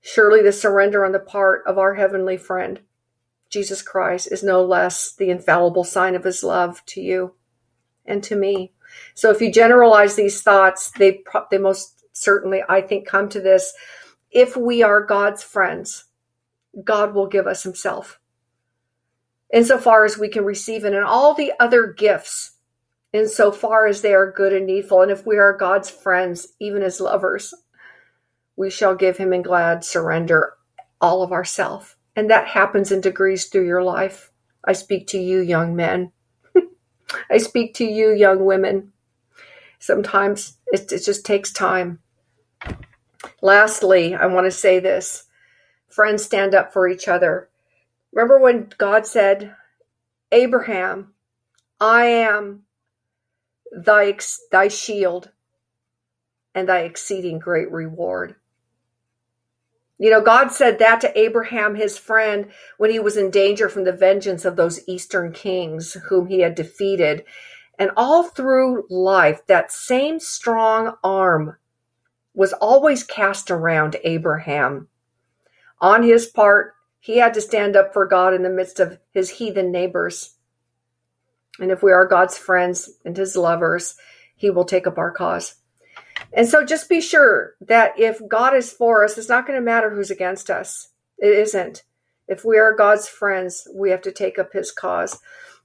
surely 0.00 0.42
the 0.42 0.52
surrender 0.52 1.04
on 1.04 1.12
the 1.12 1.18
part 1.18 1.62
of 1.66 1.78
our 1.78 1.94
heavenly 1.94 2.36
friend 2.36 2.80
jesus 3.50 3.82
christ 3.82 4.30
is 4.30 4.42
no 4.42 4.64
less 4.64 5.14
the 5.14 5.30
infallible 5.30 5.84
sign 5.84 6.14
of 6.14 6.24
his 6.24 6.42
love 6.42 6.84
to 6.86 7.00
you 7.00 7.34
and 8.08 8.24
to 8.24 8.34
me. 8.34 8.72
So 9.14 9.30
if 9.30 9.40
you 9.40 9.52
generalize 9.52 10.16
these 10.16 10.42
thoughts 10.42 10.90
they 10.98 11.22
they 11.50 11.58
most 11.58 12.04
certainly 12.12 12.62
i 12.68 12.80
think 12.80 13.06
come 13.06 13.28
to 13.28 13.40
this. 13.40 13.72
If 14.30 14.56
we 14.56 14.82
are 14.82 15.04
God's 15.04 15.42
friends, 15.42 16.04
God 16.82 17.14
will 17.14 17.28
give 17.28 17.46
us 17.46 17.62
Himself. 17.62 18.18
Insofar 19.52 20.04
as 20.04 20.18
we 20.18 20.28
can 20.28 20.44
receive 20.44 20.84
it, 20.84 20.92
and 20.92 21.04
all 21.04 21.32
the 21.32 21.52
other 21.60 21.86
gifts 21.86 22.52
insofar 23.12 23.86
as 23.86 24.02
they 24.02 24.14
are 24.14 24.30
good 24.30 24.52
and 24.52 24.66
needful. 24.66 25.02
And 25.02 25.10
if 25.10 25.26
we 25.26 25.38
are 25.38 25.56
God's 25.56 25.90
friends, 25.90 26.48
even 26.60 26.82
as 26.82 27.00
lovers, 27.00 27.54
we 28.56 28.70
shall 28.70 28.94
give 28.94 29.16
Him 29.16 29.32
in 29.32 29.42
glad 29.42 29.84
surrender 29.84 30.54
all 31.00 31.22
of 31.22 31.32
ourself. 31.32 31.96
And 32.16 32.30
that 32.30 32.48
happens 32.48 32.90
in 32.90 33.00
degrees 33.00 33.46
through 33.46 33.66
your 33.66 33.82
life. 33.82 34.30
I 34.64 34.72
speak 34.72 35.06
to 35.08 35.18
you, 35.18 35.40
young 35.40 35.76
men. 35.76 36.12
I 37.30 37.38
speak 37.38 37.74
to 37.74 37.84
you, 37.84 38.10
young 38.10 38.44
women. 38.44 38.92
Sometimes 39.78 40.56
it, 40.66 40.90
it 40.90 41.04
just 41.04 41.24
takes 41.24 41.52
time. 41.52 42.00
Lastly, 43.40 44.14
I 44.14 44.26
want 44.26 44.46
to 44.46 44.50
say 44.50 44.80
this 44.80 45.24
friends 45.86 46.24
stand 46.24 46.54
up 46.54 46.72
for 46.72 46.88
each 46.88 47.08
other. 47.08 47.48
Remember 48.12 48.38
when 48.38 48.72
God 48.78 49.06
said, 49.06 49.54
Abraham, 50.32 51.14
I 51.80 52.06
am 52.06 52.64
thy, 53.72 54.08
ex- 54.08 54.40
thy 54.50 54.68
shield 54.68 55.30
and 56.54 56.68
thy 56.68 56.80
exceeding 56.80 57.38
great 57.38 57.70
reward. 57.70 58.36
You 59.98 60.10
know, 60.10 60.20
God 60.20 60.52
said 60.52 60.78
that 60.78 61.00
to 61.00 61.18
Abraham, 61.18 61.74
his 61.74 61.98
friend, 61.98 62.52
when 62.76 62.90
he 62.90 63.00
was 63.00 63.16
in 63.16 63.30
danger 63.30 63.68
from 63.68 63.84
the 63.84 63.92
vengeance 63.92 64.44
of 64.44 64.54
those 64.54 64.86
eastern 64.88 65.32
kings 65.32 65.94
whom 66.08 66.28
he 66.28 66.40
had 66.40 66.54
defeated. 66.54 67.24
And 67.78 67.90
all 67.96 68.24
through 68.24 68.86
life, 68.88 69.44
that 69.46 69.72
same 69.72 70.20
strong 70.20 70.94
arm 71.02 71.56
was 72.32 72.52
always 72.52 73.02
cast 73.02 73.50
around 73.50 73.96
Abraham. 74.04 74.88
On 75.80 76.04
his 76.04 76.26
part, 76.26 76.74
he 77.00 77.18
had 77.18 77.34
to 77.34 77.40
stand 77.40 77.76
up 77.76 77.92
for 77.92 78.06
God 78.06 78.34
in 78.34 78.42
the 78.42 78.50
midst 78.50 78.78
of 78.78 78.98
his 79.12 79.30
heathen 79.30 79.72
neighbors. 79.72 80.36
And 81.58 81.70
if 81.70 81.82
we 81.82 81.92
are 81.92 82.06
God's 82.06 82.38
friends 82.38 82.90
and 83.04 83.16
his 83.16 83.36
lovers, 83.36 83.96
he 84.36 84.50
will 84.50 84.64
take 84.64 84.86
up 84.86 84.98
our 84.98 85.10
cause. 85.10 85.56
And 86.32 86.48
so 86.48 86.64
just 86.64 86.88
be 86.88 87.00
sure 87.00 87.54
that 87.60 87.98
if 87.98 88.20
God 88.28 88.54
is 88.54 88.72
for 88.72 89.04
us, 89.04 89.18
it's 89.18 89.28
not 89.28 89.46
going 89.46 89.58
to 89.58 89.64
matter 89.64 89.90
who's 89.90 90.10
against 90.10 90.50
us. 90.50 90.88
It 91.18 91.32
isn't. 91.32 91.84
If 92.26 92.44
we 92.44 92.58
are 92.58 92.76
God's 92.76 93.08
friends, 93.08 93.66
we 93.74 93.90
have 93.90 94.02
to 94.02 94.12
take 94.12 94.38
up 94.38 94.52
his 94.52 94.70
cause. 94.70 95.18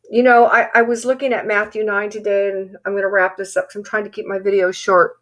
You 0.10 0.24
know, 0.24 0.46
I, 0.46 0.70
I 0.74 0.82
was 0.84 1.06
looking 1.06 1.34
at 1.34 1.48
Matthew 1.48 1.84
9 1.84 2.10
today, 2.10 2.50
and 2.50 2.78
I'm 2.86 2.94
going 2.94 3.04
to 3.04 3.10
wrap 3.10 3.38
this 3.38 3.58
up. 3.58 3.72
So 3.72 3.80
I'm 3.80 3.86
trying 3.86 4.04
to 4.04 4.10
keep 4.10 4.26
my 4.26 4.40
video 4.40 4.72
short. 4.72 5.18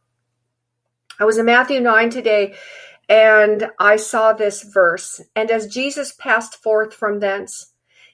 I 1.20 1.26
was 1.26 1.38
in 1.38 1.46
Matthew 1.46 1.80
9 1.80 2.10
today 2.10 2.56
and 3.08 3.70
I 3.78 3.98
saw 3.98 4.34
this 4.34 4.64
verse. 4.64 5.22
And 5.36 5.52
as 5.52 5.68
Jesus 5.68 6.14
passed 6.14 6.64
forth 6.64 6.94
from 6.94 7.20
thence, 7.20 7.71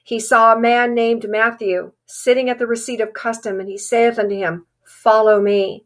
he 0.08 0.18
saw 0.18 0.54
a 0.54 0.58
man 0.58 0.94
named 0.94 1.28
Matthew 1.28 1.92
sitting 2.06 2.48
at 2.48 2.58
the 2.58 2.66
receipt 2.66 3.02
of 3.02 3.12
custom, 3.12 3.60
and 3.60 3.68
he 3.68 3.76
saith 3.76 4.18
unto 4.18 4.34
him, 4.34 4.64
Follow 4.82 5.38
me. 5.38 5.84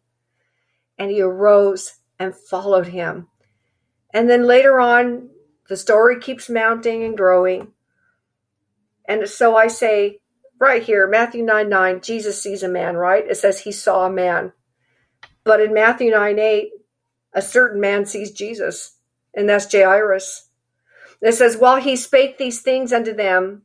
And 0.97 1.11
he 1.11 1.21
arose 1.21 1.95
and 2.21 2.33
followed 2.33 2.87
him. 2.87 3.27
And 4.15 4.31
then 4.31 4.47
later 4.47 4.79
on, 4.79 5.31
the 5.69 5.77
story 5.77 6.21
keeps 6.21 6.49
mounting 6.49 7.03
and 7.03 7.17
growing. 7.17 7.73
And 9.07 9.29
so 9.29 9.57
I 9.57 9.67
say, 9.67 10.21
right 10.61 10.85
here, 10.85 11.09
Matthew 11.09 11.45
9 11.45 11.69
9, 11.69 12.01
Jesus 12.01 12.41
sees 12.41 12.63
a 12.63 12.69
man, 12.69 12.97
right? 12.97 13.29
It 13.29 13.39
says 13.39 13.59
he 13.59 13.73
saw 13.73 14.07
a 14.07 14.13
man. 14.13 14.53
But 15.43 15.61
in 15.61 15.75
Matthew 15.75 16.13
9 16.13 16.39
8, 16.39 16.71
a 17.33 17.43
certain 17.43 17.81
man 17.81 18.07
sees 18.07 18.31
Jesus, 18.31 18.99
and 19.35 19.49
that's 19.49 19.73
Jairus. 19.73 20.49
It 21.21 21.33
says, 21.33 21.57
While 21.57 21.81
he 21.81 21.97
spake 21.97 22.39
these 22.39 22.61
things 22.61 22.93
unto 22.93 23.13
them, 23.13 23.63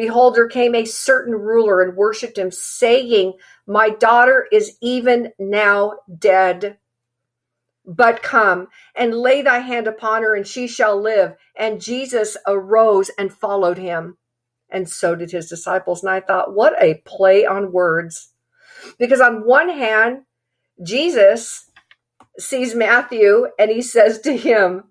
behold, 0.00 0.34
there 0.34 0.48
came 0.48 0.74
a 0.74 0.86
certain 0.86 1.34
ruler 1.34 1.82
and 1.82 1.94
worshipped 1.94 2.38
him, 2.38 2.50
saying, 2.50 3.34
My 3.66 3.90
daughter 3.90 4.48
is 4.50 4.78
even 4.80 5.32
now 5.38 5.94
dead. 6.18 6.78
But 7.84 8.22
come 8.22 8.68
and 8.94 9.14
lay 9.14 9.42
thy 9.42 9.58
hand 9.58 9.86
upon 9.86 10.22
her, 10.22 10.34
and 10.34 10.46
she 10.46 10.66
shall 10.66 11.00
live. 11.00 11.34
And 11.54 11.82
Jesus 11.82 12.38
arose 12.46 13.10
and 13.18 13.30
followed 13.32 13.76
him. 13.76 14.16
And 14.70 14.88
so 14.88 15.14
did 15.14 15.32
his 15.32 15.48
disciples. 15.50 16.02
And 16.02 16.10
I 16.10 16.20
thought, 16.20 16.54
what 16.54 16.82
a 16.82 17.02
play 17.04 17.44
on 17.44 17.72
words. 17.72 18.32
Because 18.98 19.20
on 19.20 19.46
one 19.46 19.68
hand, 19.68 20.22
Jesus 20.82 21.70
sees 22.38 22.74
Matthew 22.74 23.48
and 23.58 23.70
he 23.70 23.82
says 23.82 24.20
to 24.20 24.34
him, 24.34 24.84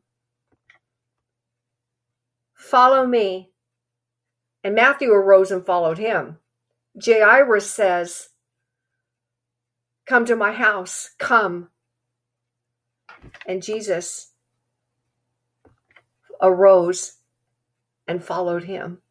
Follow 2.53 3.07
me. 3.07 3.48
And 4.63 4.75
Matthew 4.75 5.11
arose 5.11 5.51
and 5.51 5.65
followed 5.65 5.97
him. 5.97 6.37
Jairus 7.03 7.69
says, 7.69 8.29
Come 10.05 10.25
to 10.25 10.35
my 10.35 10.51
house, 10.51 11.11
come. 11.17 11.69
And 13.45 13.63
Jesus 13.63 14.31
arose 16.41 17.17
and 18.07 18.23
followed 18.23 18.63
him. 18.63 19.01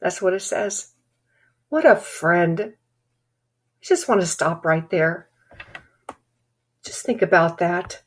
That's 0.00 0.20
what 0.20 0.34
it 0.34 0.42
says. 0.42 0.92
What 1.68 1.86
a 1.86 1.96
friend. 1.96 2.60
I 2.60 2.74
just 3.80 4.08
want 4.08 4.20
to 4.20 4.26
stop 4.26 4.64
right 4.64 4.88
there. 4.90 5.28
Just 6.84 7.06
think 7.06 7.22
about 7.22 7.58
that. 7.58 8.02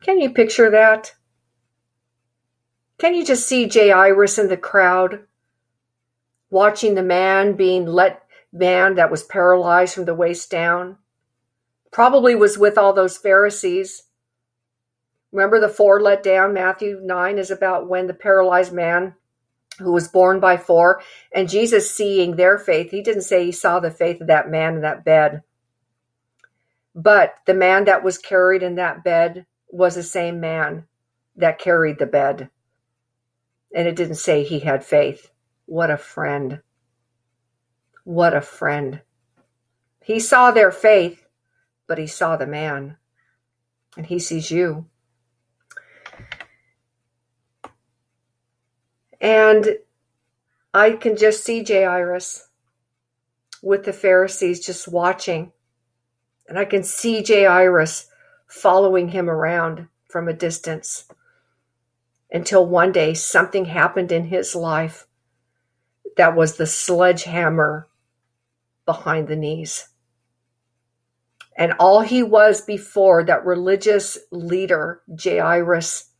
Can 0.00 0.18
you 0.18 0.30
picture 0.30 0.70
that? 0.70 1.14
Can 2.98 3.14
you 3.14 3.24
just 3.24 3.46
see 3.46 3.68
Jairus 3.68 4.38
in 4.38 4.48
the 4.48 4.56
crowd 4.56 5.20
watching 6.50 6.94
the 6.94 7.02
man 7.02 7.54
being 7.54 7.86
let 7.86 8.24
man 8.52 8.96
that 8.96 9.10
was 9.10 9.22
paralyzed 9.22 9.94
from 9.94 10.04
the 10.04 10.16
waist 10.16 10.50
down? 10.50 10.98
Probably 11.92 12.34
was 12.34 12.58
with 12.58 12.76
all 12.76 12.92
those 12.92 13.16
Pharisees. 13.16 14.02
Remember 15.30 15.60
the 15.60 15.68
four 15.68 16.00
let 16.00 16.24
down? 16.24 16.52
Matthew 16.52 17.00
9 17.00 17.38
is 17.38 17.52
about 17.52 17.88
when 17.88 18.08
the 18.08 18.14
paralyzed 18.14 18.72
man 18.72 19.14
who 19.78 19.92
was 19.92 20.08
borne 20.08 20.40
by 20.40 20.56
four 20.56 21.00
and 21.32 21.48
Jesus 21.48 21.94
seeing 21.94 22.34
their 22.34 22.58
faith. 22.58 22.90
He 22.90 23.00
didn't 23.00 23.22
say 23.22 23.44
he 23.44 23.52
saw 23.52 23.78
the 23.78 23.92
faith 23.92 24.20
of 24.20 24.26
that 24.26 24.50
man 24.50 24.76
in 24.76 24.80
that 24.80 25.04
bed. 25.04 25.42
But 26.96 27.36
the 27.46 27.54
man 27.54 27.84
that 27.84 28.02
was 28.02 28.18
carried 28.18 28.64
in 28.64 28.74
that 28.74 29.04
bed 29.04 29.46
was 29.70 29.94
the 29.94 30.02
same 30.02 30.40
man 30.40 30.86
that 31.36 31.60
carried 31.60 32.00
the 32.00 32.06
bed. 32.06 32.50
And 33.74 33.86
it 33.86 33.96
didn't 33.96 34.16
say 34.16 34.42
he 34.42 34.60
had 34.60 34.84
faith. 34.84 35.30
What 35.66 35.90
a 35.90 35.96
friend. 35.96 36.62
What 38.04 38.34
a 38.34 38.40
friend. 38.40 39.02
He 40.02 40.18
saw 40.20 40.50
their 40.50 40.70
faith, 40.70 41.26
but 41.86 41.98
he 41.98 42.06
saw 42.06 42.36
the 42.36 42.46
man. 42.46 42.96
And 43.96 44.06
he 44.06 44.18
sees 44.18 44.50
you. 44.50 44.86
And 49.20 49.76
I 50.72 50.92
can 50.92 51.16
just 51.16 51.44
see 51.44 51.62
Jairus 51.62 52.48
with 53.62 53.84
the 53.84 53.92
Pharisees 53.92 54.64
just 54.64 54.88
watching. 54.88 55.52
And 56.48 56.58
I 56.58 56.64
can 56.64 56.82
see 56.82 57.22
Jairus 57.22 58.06
following 58.46 59.08
him 59.08 59.28
around 59.28 59.88
from 60.08 60.28
a 60.28 60.32
distance 60.32 61.04
until 62.30 62.66
one 62.66 62.92
day 62.92 63.14
something 63.14 63.64
happened 63.64 64.12
in 64.12 64.26
his 64.26 64.54
life 64.54 65.06
that 66.16 66.36
was 66.36 66.56
the 66.56 66.66
sledgehammer 66.66 67.88
behind 68.84 69.28
the 69.28 69.36
knees. 69.36 69.88
And 71.56 71.72
all 71.78 72.02
he 72.02 72.22
was 72.22 72.60
before 72.60 73.24
that 73.24 73.44
religious 73.44 74.18
leader, 74.30 75.02
Jairus, 75.22 76.10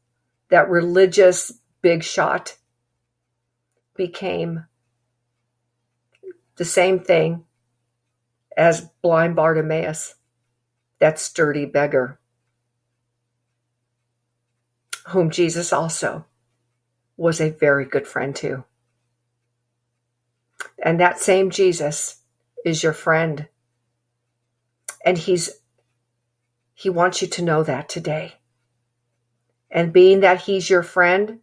that 0.51 0.69
religious 0.69 1.53
big 1.83 2.03
shot, 2.03 2.57
became 3.97 4.65
the 6.57 6.65
same 6.65 6.99
thing 6.99 7.45
as 8.57 8.89
blind 9.03 9.37
Bartimaeus, 9.37 10.15
that 10.99 11.21
sturdy 11.21 11.65
beggar 11.67 12.19
whom 15.09 15.31
Jesus 15.31 15.73
also 15.73 16.27
was 17.17 17.41
a 17.41 17.51
very 17.51 17.85
good 17.85 18.07
friend 18.07 18.35
to. 18.37 18.65
And 20.83 21.01
that 21.01 21.21
same 21.21 21.51
Jesus 21.51 22.17
is 22.65 22.83
your 22.83 22.93
friend. 22.93 23.49
And 25.05 25.19
he's 25.19 25.51
he 26.75 26.91
wants 26.91 27.23
you 27.23 27.29
to 27.29 27.45
know 27.45 27.65
that 27.65 27.89
today. 27.89 28.35
And 29.71 29.93
being 29.93 30.21
that 30.21 30.43
he's 30.43 30.71
your 30.71 30.85
friend, 30.85 31.41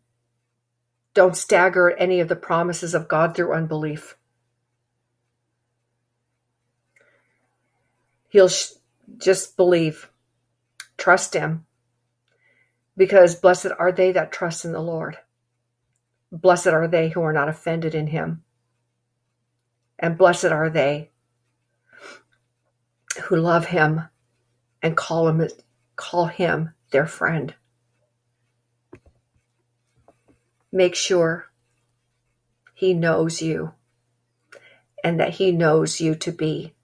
don't 1.14 1.36
stagger 1.36 1.92
at 1.92 2.02
any 2.02 2.22
of 2.22 2.30
the 2.30 2.36
promises 2.38 2.94
of 2.94 3.08
God 3.10 3.36
through 3.36 3.54
unbelief. 3.54 4.16
He'll 8.30 8.50
sh- 8.50 8.72
just 9.18 9.58
believe, 9.58 10.10
trust 10.98 11.34
him, 11.34 11.65
because 12.98 13.36
blessed 13.36 13.68
are 13.78 13.92
they 13.92 14.12
that 14.12 14.32
trust 14.32 14.66
in 14.66 14.72
the 14.72 14.82
Lord. 14.82 15.18
Blessed 16.32 16.68
are 16.68 16.88
they 16.88 17.10
who 17.10 17.22
are 17.22 17.34
not 17.34 17.50
offended 17.50 17.96
in 17.96 18.08
him. 18.08 18.44
And 20.00 20.18
blessed 20.18 20.46
are 20.46 20.70
they 20.70 21.12
who 23.24 23.38
love 23.38 23.68
him 23.68 24.02
and 24.82 24.98
call 24.98 25.28
him 25.30 25.48
call 25.96 26.28
him 26.28 26.74
their 26.92 27.08
friend. 27.08 27.56
Make 30.72 30.96
sure 30.96 31.46
he 32.74 32.94
knows 32.94 33.42
you 33.42 33.74
and 35.04 35.20
that 35.20 35.36
he 35.36 35.52
knows 35.52 36.02
you 36.02 36.16
to 36.16 36.32
be 36.32 36.75